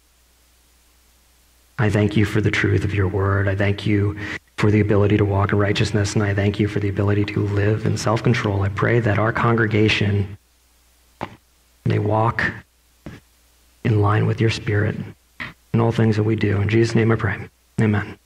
I 1.79 1.89
thank 1.89 2.19
you 2.19 2.27
for 2.27 2.43
the 2.43 2.51
truth 2.51 2.85
of 2.85 2.93
your 2.93 3.09
word. 3.09 3.49
I 3.49 3.57
thank 3.57 3.87
you 3.87 4.19
for 4.59 4.71
the 4.71 4.81
ability 4.81 5.17
to 5.17 5.25
walk 5.25 5.53
in 5.53 5.59
righteousness, 5.59 6.13
and 6.13 6.23
I 6.23 6.35
thank 6.35 6.61
you 6.61 6.69
for 6.69 6.81
the 6.81 6.91
ability 6.91 7.25
to 7.25 7.47
live 7.47 7.87
in 7.87 7.97
self 7.97 8.23
control. 8.23 8.61
I 8.61 8.69
pray 8.69 9.01
that 9.01 9.19
our 9.19 9.33
congregation 9.33 10.37
may 11.87 11.99
walk 11.99 12.45
in 13.85 14.03
line 14.03 14.27
with 14.27 14.39
your 14.39 14.51
spirit 14.51 14.97
in 15.73 15.81
all 15.81 15.93
things 15.93 16.17
that 16.17 16.25
we 16.25 16.37
do. 16.37 16.61
In 16.61 16.69
Jesus' 16.69 16.95
name 16.95 17.11
I 17.11 17.17
pray. 17.17 17.49
Amen. 17.81 18.19